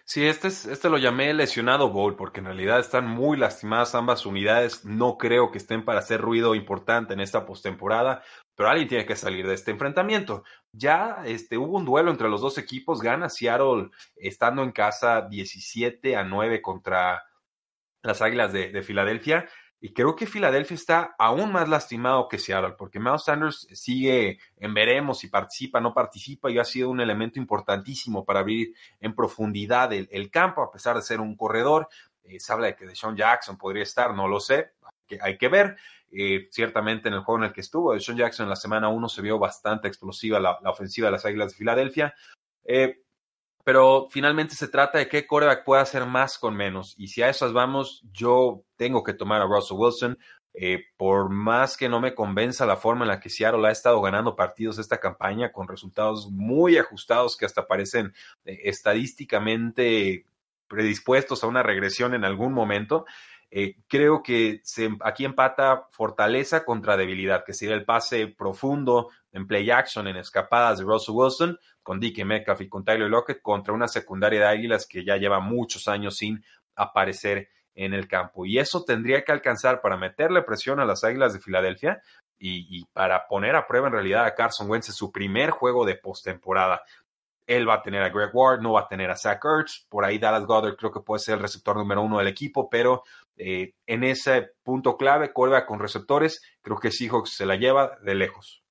Sí, 0.04 0.26
este, 0.26 0.48
es, 0.48 0.66
este 0.66 0.88
lo 0.90 0.98
llamé 0.98 1.32
lesionado 1.32 1.90
bowl 1.90 2.16
porque 2.16 2.40
en 2.40 2.46
realidad 2.46 2.80
están 2.80 3.06
muy 3.06 3.36
lastimadas 3.36 3.94
ambas 3.94 4.26
unidades. 4.26 4.84
No 4.84 5.16
creo 5.16 5.50
que 5.50 5.58
estén 5.58 5.84
para 5.84 6.00
hacer 6.00 6.20
ruido 6.20 6.54
importante 6.54 7.14
en 7.14 7.20
esta 7.20 7.46
postemporada, 7.46 8.22
pero 8.54 8.68
alguien 8.68 8.88
tiene 8.88 9.06
que 9.06 9.16
salir 9.16 9.46
de 9.46 9.54
este 9.54 9.70
enfrentamiento. 9.70 10.44
Ya 10.72 11.22
este, 11.24 11.56
hubo 11.56 11.76
un 11.76 11.84
duelo 11.84 12.10
entre 12.10 12.28
los 12.28 12.40
dos 12.40 12.58
equipos. 12.58 13.00
Gana 13.00 13.28
Seattle 13.28 13.90
estando 14.16 14.62
en 14.62 14.72
casa 14.72 15.22
17 15.22 16.16
a 16.16 16.24
9 16.24 16.60
contra 16.60 17.22
las 18.02 18.20
Águilas 18.22 18.52
de, 18.52 18.70
de 18.70 18.82
Filadelfia. 18.82 19.48
Y 19.84 19.92
creo 19.92 20.14
que 20.14 20.28
Filadelfia 20.28 20.76
está 20.76 21.16
aún 21.18 21.50
más 21.50 21.68
lastimado 21.68 22.28
que 22.28 22.38
Seattle, 22.38 22.76
porque 22.78 23.00
Miles 23.00 23.24
Sanders 23.24 23.66
sigue 23.72 24.38
en 24.56 24.74
veremos 24.74 25.18
si 25.18 25.26
participa, 25.26 25.80
no 25.80 25.92
participa, 25.92 26.48
y 26.52 26.58
ha 26.60 26.64
sido 26.64 26.88
un 26.88 27.00
elemento 27.00 27.40
importantísimo 27.40 28.24
para 28.24 28.38
abrir 28.38 28.72
en 29.00 29.12
profundidad 29.12 29.92
el, 29.92 30.30
campo, 30.30 30.62
a 30.62 30.70
pesar 30.70 30.94
de 30.94 31.02
ser 31.02 31.20
un 31.20 31.34
corredor. 31.34 31.88
Eh, 32.22 32.38
se 32.38 32.52
habla 32.52 32.68
de 32.68 32.76
que 32.76 32.86
Deshaun 32.86 33.16
Jackson 33.16 33.58
podría 33.58 33.82
estar, 33.82 34.14
no 34.14 34.28
lo 34.28 34.38
sé, 34.38 34.70
hay 35.20 35.36
que, 35.36 35.48
ver. 35.48 35.76
Eh, 36.12 36.46
ciertamente 36.52 37.08
en 37.08 37.14
el 37.14 37.24
juego 37.24 37.40
en 37.40 37.48
el 37.48 37.52
que 37.52 37.62
estuvo, 37.62 37.98
Sean 37.98 38.16
Jackson 38.16 38.44
en 38.44 38.50
la 38.50 38.56
semana 38.56 38.88
1 38.88 39.08
se 39.08 39.20
vio 39.20 39.40
bastante 39.40 39.88
explosiva 39.88 40.38
la, 40.38 40.60
ofensiva 40.64 41.08
de 41.08 41.12
las 41.12 41.24
Águilas 41.26 41.50
de 41.50 41.58
Filadelfia. 41.58 42.14
Eh, 42.62 43.02
pero 43.64 44.08
finalmente 44.10 44.54
se 44.54 44.68
trata 44.68 44.98
de 44.98 45.08
qué 45.08 45.26
coreback 45.26 45.64
puede 45.64 45.82
hacer 45.82 46.06
más 46.06 46.38
con 46.38 46.56
menos. 46.56 46.94
Y 46.96 47.08
si 47.08 47.22
a 47.22 47.28
esas 47.28 47.52
vamos, 47.52 48.02
yo 48.12 48.64
tengo 48.76 49.02
que 49.02 49.14
tomar 49.14 49.40
a 49.40 49.46
Russell 49.46 49.76
Wilson. 49.78 50.18
Eh, 50.54 50.84
por 50.98 51.30
más 51.30 51.78
que 51.78 51.88
no 51.88 51.98
me 51.98 52.14
convenza 52.14 52.66
la 52.66 52.76
forma 52.76 53.04
en 53.04 53.08
la 53.08 53.20
que 53.20 53.30
Seattle 53.30 53.66
ha 53.66 53.70
estado 53.70 54.02
ganando 54.02 54.36
partidos 54.36 54.78
esta 54.78 54.98
campaña 54.98 55.50
con 55.50 55.66
resultados 55.66 56.28
muy 56.30 56.76
ajustados 56.76 57.38
que 57.38 57.46
hasta 57.46 57.66
parecen 57.66 58.12
estadísticamente 58.44 60.26
predispuestos 60.68 61.42
a 61.42 61.46
una 61.46 61.62
regresión 61.62 62.14
en 62.14 62.24
algún 62.24 62.52
momento. 62.52 63.06
Eh, 63.54 63.76
creo 63.86 64.22
que 64.22 64.62
aquí 65.02 65.26
empata 65.26 65.86
fortaleza 65.90 66.64
contra 66.64 66.96
debilidad, 66.96 67.44
que 67.44 67.52
sería 67.52 67.74
el 67.74 67.84
pase 67.84 68.28
profundo 68.28 69.10
en 69.30 69.46
play 69.46 69.70
action, 69.70 70.08
en 70.08 70.16
escapadas 70.16 70.78
de 70.78 70.86
Russell 70.86 71.14
Wilson, 71.14 71.58
con 71.82 72.00
Dickie 72.00 72.24
Metcalf 72.24 72.62
y 72.62 72.70
con 72.70 72.82
Tyler 72.82 73.10
Lockett, 73.10 73.42
contra 73.42 73.74
una 73.74 73.88
secundaria 73.88 74.40
de 74.40 74.46
Águilas 74.46 74.86
que 74.86 75.04
ya 75.04 75.18
lleva 75.18 75.40
muchos 75.40 75.86
años 75.86 76.16
sin 76.16 76.42
aparecer 76.76 77.50
en 77.74 77.92
el 77.92 78.08
campo. 78.08 78.46
Y 78.46 78.58
eso 78.58 78.84
tendría 78.84 79.22
que 79.22 79.32
alcanzar 79.32 79.82
para 79.82 79.98
meterle 79.98 80.40
presión 80.40 80.80
a 80.80 80.86
las 80.86 81.04
Águilas 81.04 81.34
de 81.34 81.40
Filadelfia 81.40 82.00
y, 82.38 82.78
y 82.78 82.86
para 82.86 83.28
poner 83.28 83.54
a 83.54 83.66
prueba 83.66 83.88
en 83.88 83.92
realidad 83.92 84.24
a 84.24 84.34
Carson 84.34 84.70
Wentz 84.70 84.88
en 84.88 84.94
su 84.94 85.12
primer 85.12 85.50
juego 85.50 85.84
de 85.84 85.96
postemporada. 85.96 86.82
Él 87.46 87.68
va 87.68 87.74
a 87.74 87.82
tener 87.82 88.02
a 88.02 88.08
Greg 88.08 88.30
Ward, 88.32 88.60
no 88.60 88.72
va 88.72 88.82
a 88.82 88.88
tener 88.88 89.10
a 89.10 89.16
Zach 89.16 89.44
Ertz. 89.44 89.86
Por 89.88 90.04
ahí 90.04 90.18
Dallas 90.18 90.46
Goddard 90.46 90.76
creo 90.76 90.92
que 90.92 91.00
puede 91.00 91.20
ser 91.20 91.34
el 91.34 91.40
receptor 91.40 91.76
número 91.76 92.00
uno 92.00 92.18
del 92.18 92.28
equipo, 92.28 92.70
pero 92.70 93.02
eh, 93.36 93.74
en 93.86 94.04
ese 94.04 94.50
punto 94.62 94.96
clave, 94.96 95.32
Corva 95.32 95.66
con 95.66 95.80
receptores, 95.80 96.40
creo 96.60 96.78
que 96.78 96.90
Seahawks 96.90 97.30
se 97.30 97.46
la 97.46 97.56
lleva 97.56 97.98
de 98.02 98.14
lejos. 98.14 98.62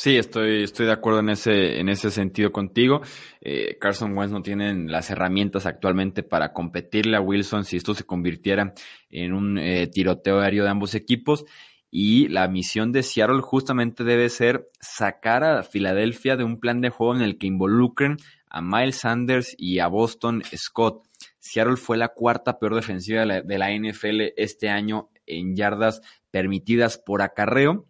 Sí, 0.00 0.16
estoy, 0.16 0.62
estoy 0.62 0.86
de 0.86 0.92
acuerdo 0.92 1.18
en 1.18 1.30
ese, 1.30 1.80
en 1.80 1.88
ese 1.88 2.12
sentido 2.12 2.52
contigo. 2.52 3.00
Eh, 3.40 3.78
Carson 3.80 4.16
Wentz 4.16 4.32
no 4.32 4.42
tiene 4.42 4.72
las 4.88 5.10
herramientas 5.10 5.66
actualmente 5.66 6.22
para 6.22 6.52
competirle 6.52 7.16
a 7.16 7.20
Wilson 7.20 7.64
si 7.64 7.78
esto 7.78 7.94
se 7.94 8.04
convirtiera 8.04 8.74
en 9.10 9.32
un 9.32 9.58
eh, 9.58 9.88
tiroteo 9.88 10.38
aéreo 10.38 10.62
de 10.62 10.70
ambos 10.70 10.94
equipos. 10.94 11.44
Y 11.90 12.28
la 12.28 12.46
misión 12.46 12.92
de 12.92 13.02
Seattle 13.02 13.40
justamente 13.40 14.04
debe 14.04 14.28
ser 14.28 14.68
sacar 14.78 15.42
a 15.42 15.64
Filadelfia 15.64 16.36
de 16.36 16.44
un 16.44 16.60
plan 16.60 16.80
de 16.80 16.90
juego 16.90 17.16
en 17.16 17.22
el 17.22 17.36
que 17.36 17.48
involucren 17.48 18.18
a 18.48 18.62
Miles 18.62 18.98
Sanders 18.98 19.56
y 19.58 19.80
a 19.80 19.88
Boston 19.88 20.44
Scott. 20.54 21.07
Seattle 21.38 21.76
fue 21.76 21.96
la 21.96 22.08
cuarta 22.08 22.58
peor 22.58 22.74
defensiva 22.74 23.24
de 23.24 23.58
la, 23.58 23.70
NFL 23.70 24.32
este 24.36 24.68
año 24.68 25.10
en 25.26 25.56
yardas 25.56 26.00
permitidas 26.30 26.98
por 26.98 27.22
acarreo, 27.22 27.86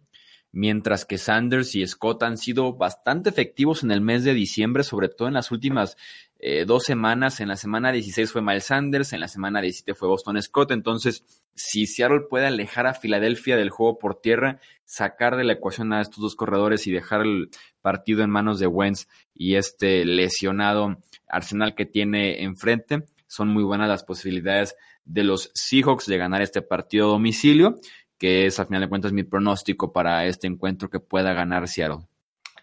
mientras 0.51 1.05
que 1.05 1.17
Sanders 1.17 1.75
y 1.75 1.85
Scott 1.85 2.23
han 2.23 2.37
sido 2.37 2.73
bastante 2.73 3.29
efectivos 3.29 3.83
en 3.83 3.91
el 3.91 4.01
mes 4.01 4.23
de 4.23 4.33
diciembre, 4.33 4.83
sobre 4.83 5.09
todo 5.09 5.27
en 5.27 5.35
las 5.35 5.51
últimas 5.51 5.95
eh, 6.39 6.65
dos 6.65 6.83
semanas. 6.83 7.39
En 7.39 7.49
la 7.49 7.57
semana 7.57 7.91
16 7.91 8.31
fue 8.31 8.41
Miles 8.41 8.65
Sanders, 8.65 9.13
en 9.13 9.19
la 9.19 9.27
semana 9.27 9.61
17 9.61 9.93
fue 9.93 10.07
Boston 10.07 10.41
Scott. 10.41 10.71
Entonces, 10.71 11.23
si 11.53 11.85
Seattle 11.85 12.21
puede 12.29 12.47
alejar 12.47 12.87
a 12.87 12.93
Filadelfia 12.93 13.57
del 13.57 13.69
juego 13.69 13.99
por 13.99 14.21
tierra, 14.21 14.59
sacar 14.85 15.35
de 15.35 15.43
la 15.43 15.53
ecuación 15.53 15.91
a 15.91 16.01
estos 16.01 16.19
dos 16.19 16.35
corredores 16.35 16.87
y 16.87 16.91
dejar 16.91 17.21
el 17.21 17.49
partido 17.81 18.23
en 18.23 18.29
manos 18.29 18.59
de 18.59 18.67
Wentz 18.67 19.07
y 19.35 19.55
este 19.55 20.05
lesionado 20.05 20.97
arsenal 21.27 21.75
que 21.75 21.85
tiene 21.85 22.43
enfrente, 22.43 23.03
son 23.29 23.47
muy 23.49 23.63
buenas 23.63 23.87
las 23.87 24.03
posibilidades 24.03 24.75
de 25.05 25.23
los 25.23 25.51
Seahawks 25.53 26.07
de 26.07 26.17
ganar 26.17 26.41
este 26.41 26.61
partido 26.61 27.07
a 27.07 27.11
domicilio, 27.11 27.75
que 28.17 28.47
es 28.47 28.59
a 28.59 28.65
final 28.65 28.81
de 28.81 28.89
cuentas 28.89 29.13
mi 29.13 29.23
pronóstico 29.23 29.93
para 29.93 30.25
este 30.25 30.47
encuentro 30.47 30.89
que 30.89 30.99
pueda 30.99 31.33
ganar 31.33 31.67
Seattle. 31.67 32.07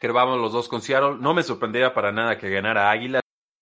Que 0.01 0.11
vamos 0.11 0.39
los 0.39 0.53
dos 0.53 0.69
con 0.69 0.83
Seattle. 0.83 1.17
No 1.21 1.35
me 1.35 1.43
sorprendería 1.43 1.95
para 1.95 2.13
nada 2.13 2.37
que 2.37 2.51
ganara 2.51 2.91
Águila. 2.91 3.21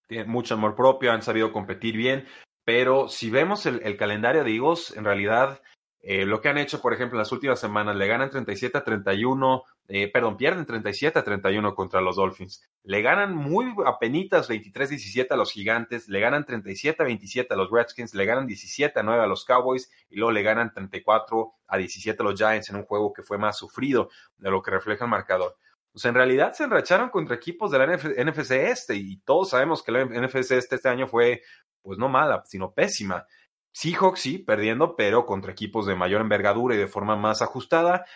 Tiene 0.08 0.24
mucho 0.24 0.54
amor 0.54 0.74
propio, 0.74 1.12
han 1.12 1.22
sabido 1.22 1.52
competir 1.52 1.96
bien. 1.96 2.26
Pero 2.64 3.08
si 3.08 3.30
vemos 3.30 3.66
el, 3.66 3.96
calendario 3.96 4.42
de 4.42 4.54
Eagles, 4.54 4.94
en 4.96 5.04
realidad 5.04 5.60
eh, 6.06 6.26
lo 6.26 6.42
que 6.42 6.50
han 6.50 6.58
hecho, 6.58 6.82
por 6.82 6.92
ejemplo, 6.92 7.16
en 7.16 7.20
las 7.20 7.32
últimas 7.32 7.58
semanas, 7.58 7.96
le 7.96 8.06
ganan 8.06 8.28
37 8.28 8.76
a 8.76 8.84
31, 8.84 9.64
eh, 9.88 10.12
perdón, 10.12 10.36
pierden 10.36 10.66
37 10.66 11.18
a 11.18 11.24
31 11.24 11.74
contra 11.74 12.02
los 12.02 12.16
Dolphins. 12.16 12.62
Le 12.82 13.00
ganan 13.00 13.34
muy 13.34 13.74
apenitas 13.86 14.50
23-17 14.50 15.28
a 15.30 15.36
los 15.36 15.50
Gigantes, 15.50 16.10
le 16.10 16.20
ganan 16.20 16.44
37 16.44 17.02
a 17.02 17.06
27 17.06 17.54
a 17.54 17.56
los 17.56 17.70
Redskins, 17.70 18.14
le 18.14 18.26
ganan 18.26 18.46
17 18.46 19.00
a 19.00 19.02
9 19.02 19.22
a 19.22 19.26
los 19.26 19.46
Cowboys 19.46 19.90
y 20.10 20.16
luego 20.16 20.30
le 20.30 20.42
ganan 20.42 20.74
34 20.74 21.54
a 21.68 21.76
17 21.78 22.22
a 22.22 22.24
los 22.26 22.34
Giants 22.38 22.68
en 22.68 22.76
un 22.76 22.84
juego 22.84 23.10
que 23.10 23.22
fue 23.22 23.38
más 23.38 23.56
sufrido 23.56 24.10
de 24.36 24.50
lo 24.50 24.60
que 24.60 24.72
refleja 24.72 25.06
el 25.06 25.10
marcador. 25.10 25.56
Pues 25.90 26.04
en 26.04 26.14
realidad 26.14 26.52
se 26.52 26.64
enracharon 26.64 27.08
contra 27.08 27.36
equipos 27.36 27.70
de 27.70 27.78
la 27.78 27.86
NFC 27.86 28.50
este 28.50 28.94
y 28.96 29.16
todos 29.18 29.48
sabemos 29.48 29.82
que 29.82 29.92
la 29.92 30.04
NFC 30.04 30.50
este 30.50 30.74
este 30.74 30.88
año 30.88 31.06
fue 31.06 31.40
pues 31.80 31.98
no 31.98 32.10
mala, 32.10 32.42
sino 32.46 32.72
pésima. 32.72 33.26
Seahawks 33.74 34.20
sí, 34.20 34.38
perdiendo, 34.38 34.94
pero 34.96 35.26
contra 35.26 35.52
equipos 35.52 35.84
de 35.86 35.96
mayor 35.96 36.20
envergadura 36.20 36.76
y 36.76 36.78
de 36.78 36.86
forma 36.86 37.16
más 37.16 37.42
ajustada, 37.42 38.06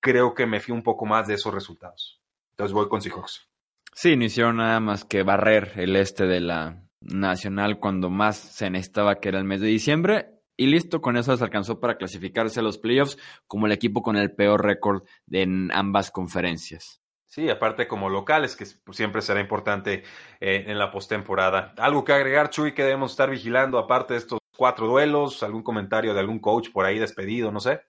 creo 0.00 0.34
que 0.34 0.46
me 0.46 0.60
fío 0.60 0.74
un 0.74 0.84
poco 0.84 1.06
más 1.06 1.26
de 1.26 1.34
esos 1.34 1.52
resultados. 1.52 2.22
Entonces 2.52 2.72
voy 2.72 2.88
con 2.88 3.02
Seahawks. 3.02 3.48
Sí, 3.92 4.16
no 4.16 4.24
hicieron 4.24 4.58
nada 4.58 4.78
más 4.78 5.04
que 5.04 5.24
barrer 5.24 5.72
el 5.76 5.96
este 5.96 6.26
de 6.26 6.40
la 6.40 6.84
Nacional 7.00 7.78
cuando 7.78 8.10
más 8.10 8.36
se 8.36 8.70
necesitaba, 8.70 9.20
que 9.20 9.28
era 9.28 9.38
el 9.38 9.44
mes 9.44 9.60
de 9.60 9.68
diciembre. 9.68 10.34
Y 10.56 10.66
listo, 10.66 11.00
con 11.00 11.16
eso 11.16 11.36
se 11.36 11.44
alcanzó 11.44 11.78
para 11.78 11.96
clasificarse 11.96 12.58
a 12.58 12.64
los 12.64 12.78
playoffs 12.78 13.16
como 13.46 13.66
el 13.66 13.72
equipo 13.72 14.02
con 14.02 14.16
el 14.16 14.32
peor 14.32 14.64
récord 14.64 15.02
en 15.30 15.70
ambas 15.72 16.10
conferencias. 16.10 17.00
Sí, 17.26 17.48
aparte 17.48 17.86
como 17.86 18.08
locales, 18.08 18.56
que 18.56 18.66
siempre 18.92 19.22
será 19.22 19.40
importante 19.40 20.02
eh, 20.40 20.64
en 20.66 20.78
la 20.78 20.90
postemporada. 20.90 21.74
¿Algo 21.76 22.04
que 22.04 22.12
agregar, 22.12 22.50
Chuy, 22.50 22.72
que 22.72 22.82
debemos 22.82 23.12
estar 23.12 23.30
vigilando 23.30 23.78
aparte 23.78 24.14
de 24.14 24.20
estos 24.20 24.38
cuatro 24.58 24.88
duelos? 24.88 25.44
¿Algún 25.44 25.62
comentario 25.62 26.12
de 26.12 26.20
algún 26.20 26.40
coach 26.40 26.70
por 26.72 26.84
ahí 26.84 26.98
despedido? 26.98 27.52
No 27.52 27.60
sé. 27.60 27.80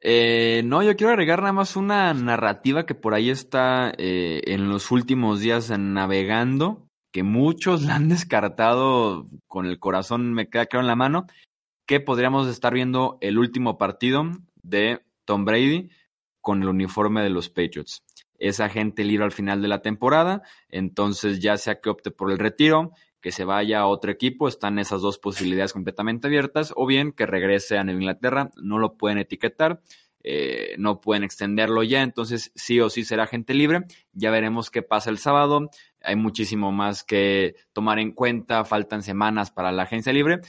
Eh, 0.00 0.62
no, 0.64 0.82
yo 0.82 0.96
quiero 0.96 1.12
agregar 1.12 1.40
nada 1.40 1.52
más 1.52 1.76
una 1.76 2.12
narrativa 2.12 2.86
que 2.86 2.96
por 2.96 3.14
ahí 3.14 3.30
está 3.30 3.92
eh, 3.96 4.42
en 4.46 4.68
los 4.68 4.90
últimos 4.90 5.38
días 5.38 5.70
navegando, 5.70 6.88
que 7.12 7.22
muchos 7.22 7.82
la 7.86 7.94
han 7.94 8.08
descartado 8.08 9.28
con 9.46 9.66
el 9.66 9.78
corazón, 9.78 10.34
me 10.34 10.50
queda 10.50 10.66
claro 10.66 10.82
en 10.82 10.88
la 10.88 10.96
mano, 10.96 11.26
que 11.86 12.00
podríamos 12.00 12.48
estar 12.48 12.74
viendo 12.74 13.18
el 13.20 13.38
último 13.38 13.78
partido 13.78 14.24
de 14.62 15.00
Tom 15.24 15.44
Brady 15.44 15.88
con 16.40 16.62
el 16.62 16.68
uniforme 16.68 17.22
de 17.22 17.30
los 17.30 17.48
Patriots 17.48 18.02
es 18.38 18.60
agente 18.60 19.04
libre 19.04 19.24
al 19.24 19.32
final 19.32 19.60
de 19.60 19.68
la 19.68 19.82
temporada, 19.82 20.42
entonces 20.68 21.40
ya 21.40 21.56
sea 21.56 21.80
que 21.80 21.90
opte 21.90 22.10
por 22.10 22.30
el 22.30 22.38
retiro, 22.38 22.92
que 23.20 23.32
se 23.32 23.44
vaya 23.44 23.80
a 23.80 23.86
otro 23.86 24.10
equipo, 24.10 24.48
están 24.48 24.78
esas 24.78 25.00
dos 25.00 25.18
posibilidades 25.18 25.72
completamente 25.72 26.28
abiertas, 26.28 26.72
o 26.76 26.86
bien 26.86 27.12
que 27.12 27.26
regrese 27.26 27.78
a 27.78 27.84
Nueva 27.84 28.00
Inglaterra, 28.00 28.50
no 28.56 28.78
lo 28.78 28.96
pueden 28.96 29.18
etiquetar, 29.18 29.80
eh, 30.22 30.74
no 30.78 31.00
pueden 31.00 31.24
extenderlo 31.24 31.82
ya, 31.82 32.02
entonces 32.02 32.52
sí 32.54 32.80
o 32.80 32.90
sí 32.90 33.04
será 33.04 33.24
agente 33.24 33.54
libre, 33.54 33.84
ya 34.12 34.30
veremos 34.30 34.70
qué 34.70 34.82
pasa 34.82 35.10
el 35.10 35.18
sábado, 35.18 35.70
hay 36.02 36.16
muchísimo 36.16 36.72
más 36.72 37.04
que 37.04 37.54
tomar 37.72 37.98
en 37.98 38.12
cuenta, 38.12 38.64
faltan 38.64 39.02
semanas 39.02 39.50
para 39.50 39.72
la 39.72 39.84
agencia 39.84 40.12
libre, 40.12 40.40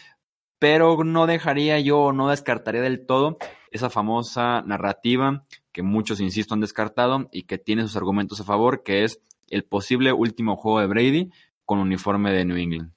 pero 0.60 1.04
no 1.04 1.26
dejaría 1.26 1.80
yo, 1.80 2.12
no 2.12 2.30
descartaría 2.30 2.82
del 2.82 3.06
todo 3.06 3.38
esa 3.72 3.90
famosa 3.90 4.62
narrativa 4.64 5.44
que 5.72 5.84
muchos, 5.84 6.20
insisto, 6.20 6.54
han 6.54 6.62
descartado 6.62 7.30
y 7.32 7.44
que 7.44 7.58
tiene 7.58 7.84
sus 7.84 7.96
argumentos 7.96 8.42
a 8.42 8.44
favor, 8.44 8.84
que 8.84 9.04
es 9.04 9.22
el 9.50 9.64
posible 9.64 10.12
último 10.12 10.58
juego 10.58 10.80
de 10.80 10.88
Brady 10.88 11.32
con 11.70 11.78
uniforme 11.78 12.32
de 12.32 12.46
New 12.46 12.58
England. 12.58 12.92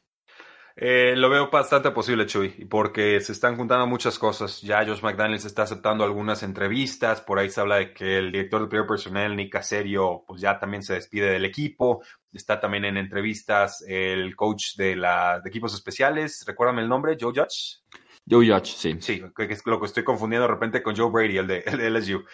Eh, 0.76 1.12
lo 1.14 1.28
veo 1.28 1.50
bastante 1.50 1.90
posible, 1.90 2.24
Chuy, 2.24 2.48
porque 2.70 3.20
se 3.20 3.32
están 3.32 3.54
juntando 3.54 3.86
muchas 3.86 4.18
cosas. 4.18 4.62
Ya 4.62 4.82
Josh 4.86 5.02
McDaniels 5.02 5.44
está 5.44 5.64
aceptando 5.64 6.04
algunas 6.04 6.42
entrevistas, 6.42 7.20
por 7.20 7.38
ahí 7.38 7.50
se 7.50 7.60
habla 7.60 7.76
de 7.76 7.92
que 7.92 8.16
el 8.16 8.32
director 8.32 8.62
de 8.62 8.68
primer 8.68 8.86
personal, 8.86 9.36
Nick 9.36 9.52
Caserio, 9.52 10.24
pues 10.26 10.40
ya 10.40 10.58
también 10.58 10.82
se 10.82 10.94
despide 10.94 11.32
del 11.32 11.44
equipo. 11.44 12.02
Está 12.32 12.58
también 12.58 12.86
en 12.86 12.96
entrevistas 12.96 13.84
el 13.86 14.34
coach 14.34 14.76
de, 14.78 14.96
la, 14.96 15.38
de 15.40 15.50
equipos 15.50 15.74
especiales, 15.74 16.42
recuérdame 16.46 16.80
el 16.80 16.88
nombre, 16.88 17.18
Joe 17.20 17.34
Judge. 17.34 17.82
Joe 18.26 18.46
Judge, 18.46 18.72
sí. 18.76 18.96
Sí, 19.00 19.22
que 19.36 19.52
es 19.52 19.66
lo 19.66 19.80
que 19.80 19.86
estoy 19.86 20.04
confundiendo 20.04 20.46
de 20.46 20.54
repente 20.54 20.82
con 20.82 20.96
Joe 20.96 21.10
Brady, 21.10 21.36
el 21.36 21.46
de, 21.46 21.58
el 21.66 21.92
LSU. 21.92 22.24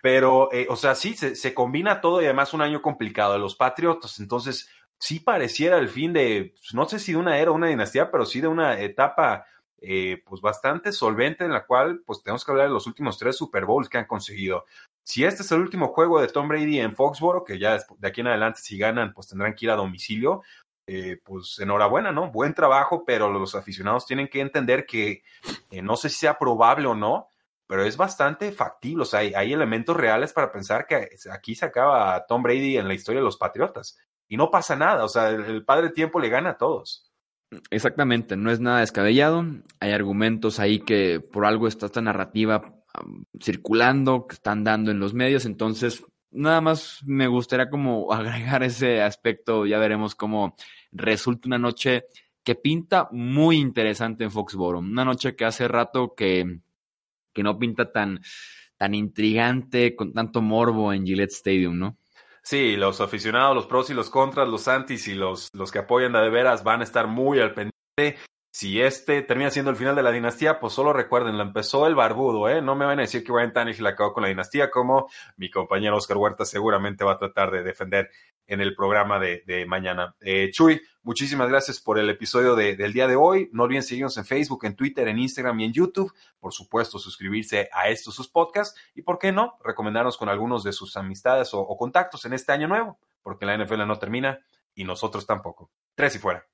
Pero, 0.00 0.52
eh, 0.52 0.66
o 0.70 0.76
sea, 0.76 0.94
sí, 0.94 1.14
se, 1.14 1.34
se, 1.34 1.54
combina 1.54 2.00
todo 2.00 2.22
y 2.22 2.26
además 2.26 2.54
un 2.54 2.62
año 2.62 2.80
complicado 2.80 3.32
de 3.32 3.40
los 3.40 3.56
Patriots. 3.56 4.20
Entonces, 4.20 4.68
sí 4.98 5.20
pareciera 5.20 5.78
el 5.78 5.88
fin 5.88 6.12
de, 6.12 6.54
pues, 6.58 6.74
no 6.74 6.88
sé 6.88 6.98
si 6.98 7.12
de 7.12 7.18
una 7.18 7.38
era 7.38 7.50
o 7.50 7.54
una 7.54 7.68
dinastía, 7.68 8.10
pero 8.10 8.26
sí 8.26 8.40
de 8.40 8.48
una 8.48 8.80
etapa 8.80 9.46
eh, 9.80 10.22
pues 10.26 10.40
bastante 10.40 10.90
solvente 10.90 11.44
en 11.44 11.52
la 11.52 11.64
cual 11.64 12.02
pues 12.04 12.20
tenemos 12.22 12.44
que 12.44 12.50
hablar 12.50 12.66
de 12.66 12.72
los 12.72 12.88
últimos 12.88 13.16
tres 13.16 13.36
Super 13.36 13.64
Bowls 13.64 13.88
que 13.88 13.98
han 13.98 14.06
conseguido. 14.06 14.64
Si 15.04 15.24
este 15.24 15.42
es 15.42 15.52
el 15.52 15.60
último 15.60 15.88
juego 15.88 16.20
de 16.20 16.26
Tom 16.26 16.48
Brady 16.48 16.80
en 16.80 16.96
Foxborough, 16.96 17.44
que 17.46 17.58
ya 17.58 17.78
de 17.96 18.08
aquí 18.08 18.20
en 18.20 18.26
adelante 18.26 18.60
si 18.60 18.76
ganan 18.76 19.12
pues 19.14 19.28
tendrán 19.28 19.54
que 19.54 19.66
ir 19.66 19.70
a 19.70 19.76
domicilio, 19.76 20.42
eh, 20.88 21.20
pues 21.22 21.58
enhorabuena, 21.60 22.10
¿no? 22.10 22.30
Buen 22.32 22.54
trabajo, 22.54 23.04
pero 23.06 23.30
los 23.30 23.54
aficionados 23.54 24.04
tienen 24.04 24.26
que 24.26 24.40
entender 24.40 24.84
que 24.84 25.22
eh, 25.70 25.82
no 25.82 25.96
sé 25.96 26.08
si 26.08 26.16
sea 26.16 26.38
probable 26.38 26.88
o 26.88 26.94
no, 26.94 27.28
pero 27.68 27.84
es 27.84 27.96
bastante 27.96 28.50
factible. 28.52 29.02
O 29.02 29.06
sea, 29.06 29.20
hay, 29.20 29.32
hay, 29.34 29.52
elementos 29.52 29.96
reales 29.96 30.32
para 30.32 30.50
pensar 30.50 30.86
que 30.86 31.10
aquí 31.30 31.54
se 31.54 31.66
acaba 31.66 32.26
Tom 32.26 32.42
Brady 32.42 32.78
en 32.78 32.88
la 32.88 32.94
historia 32.94 33.20
de 33.20 33.26
los 33.26 33.36
Patriotas. 33.36 33.98
Y 34.28 34.36
no 34.36 34.50
pasa 34.50 34.76
nada. 34.76 35.04
O 35.04 35.08
sea, 35.08 35.30
el, 35.30 35.64
padre 35.64 35.90
tiempo 35.90 36.20
le 36.20 36.28
gana 36.28 36.50
a 36.50 36.58
todos. 36.58 37.10
Exactamente, 37.70 38.36
no 38.36 38.50
es 38.50 38.60
nada 38.60 38.80
descabellado. 38.80 39.44
Hay 39.80 39.92
argumentos 39.92 40.60
ahí 40.60 40.80
que 40.80 41.20
por 41.20 41.46
algo 41.46 41.66
está 41.66 41.86
esta 41.86 42.02
narrativa 42.02 42.74
circulando, 43.42 44.26
que 44.26 44.34
están 44.34 44.64
dando 44.64 44.90
en 44.90 45.00
los 45.00 45.14
medios. 45.14 45.46
Entonces, 45.46 46.04
nada 46.30 46.60
más 46.60 47.00
me 47.06 47.26
gustaría 47.26 47.70
como 47.70 48.12
agregar 48.12 48.62
ese 48.62 49.02
aspecto. 49.02 49.66
Ya 49.66 49.78
veremos 49.78 50.14
cómo 50.14 50.56
resulta 50.92 51.48
una 51.48 51.58
noche 51.58 52.04
que 52.44 52.54
pinta 52.54 53.08
muy 53.12 53.56
interesante 53.56 54.24
en 54.24 54.30
Foxboro. 54.30 54.78
Una 54.78 55.04
noche 55.04 55.34
que 55.34 55.44
hace 55.44 55.68
rato 55.68 56.14
que 56.14 56.60
que 57.38 57.44
no 57.44 57.56
pinta 57.56 57.92
tan, 57.92 58.20
tan 58.76 58.96
intrigante, 58.96 59.94
con 59.94 60.12
tanto 60.12 60.42
morbo 60.42 60.92
en 60.92 61.06
Gillette 61.06 61.30
Stadium, 61.30 61.78
¿no? 61.78 61.96
Sí, 62.48 62.76
los 62.76 63.02
aficionados, 63.02 63.54
los 63.54 63.66
pros 63.66 63.90
y 63.90 63.92
los 63.92 64.08
contras, 64.08 64.48
los 64.48 64.68
antis 64.68 65.06
y 65.06 65.12
los, 65.12 65.50
los 65.52 65.70
que 65.70 65.80
apoyan 65.80 66.14
de 66.14 66.30
veras 66.30 66.64
van 66.64 66.80
a 66.80 66.84
estar 66.84 67.06
muy 67.06 67.40
al 67.40 67.52
pendiente. 67.52 68.18
Si 68.50 68.80
este 68.80 69.22
termina 69.22 69.50
siendo 69.50 69.70
el 69.70 69.76
final 69.76 69.94
de 69.94 70.02
la 70.02 70.10
dinastía, 70.10 70.58
pues 70.58 70.72
solo 70.72 70.92
recuerden, 70.92 71.36
lo 71.36 71.42
empezó 71.42 71.86
el 71.86 71.94
barbudo, 71.94 72.48
¿eh? 72.48 72.62
No 72.62 72.74
me 72.74 72.86
van 72.86 72.98
a 72.98 73.02
decir 73.02 73.22
que 73.22 73.32
Ryan 73.32 73.52
Tannehill 73.52 73.86
acabó 73.86 74.14
con 74.14 74.22
la 74.22 74.30
dinastía, 74.30 74.70
como 74.70 75.08
mi 75.36 75.50
compañero 75.50 75.96
Oscar 75.96 76.16
Huerta 76.16 76.44
seguramente 76.44 77.04
va 77.04 77.12
a 77.12 77.18
tratar 77.18 77.50
de 77.50 77.62
defender 77.62 78.10
en 78.46 78.62
el 78.62 78.74
programa 78.74 79.20
de, 79.20 79.66
mañana. 79.68 80.16
Eh, 80.20 80.50
Chuy, 80.50 80.80
muchísimas 81.02 81.50
gracias 81.50 81.80
por 81.80 81.98
el 81.98 82.08
episodio 82.08 82.56
de, 82.56 82.76
del 82.76 82.94
día 82.94 83.06
de 83.06 83.14
hoy. 83.14 83.50
No 83.52 83.64
olviden 83.64 83.82
seguirnos 83.82 84.16
en 84.16 84.24
Facebook, 84.24 84.64
en 84.64 84.74
Twitter, 84.74 85.06
en 85.06 85.18
Instagram 85.18 85.60
y 85.60 85.64
en 85.66 85.72
YouTube. 85.74 86.12
Por 86.40 86.54
supuesto, 86.54 86.98
suscribirse 86.98 87.68
a 87.70 87.90
estos 87.90 88.14
sus 88.14 88.28
podcasts 88.28 88.80
y, 88.94 89.02
¿por 89.02 89.18
qué 89.18 89.30
no?, 89.30 89.58
recomendarnos 89.62 90.16
con 90.16 90.30
algunos 90.30 90.64
de 90.64 90.72
sus 90.72 90.96
amistades 90.96 91.52
o, 91.52 91.60
o 91.60 91.76
contactos 91.76 92.24
en 92.24 92.32
este 92.32 92.52
año 92.52 92.68
nuevo, 92.68 92.98
porque 93.22 93.44
la 93.44 93.56
NFL 93.58 93.86
no 93.86 93.98
termina 93.98 94.40
y 94.74 94.84
nosotros 94.84 95.26
tampoco. 95.26 95.70
Tres 95.94 96.14
y 96.14 96.18
fuera. 96.18 96.46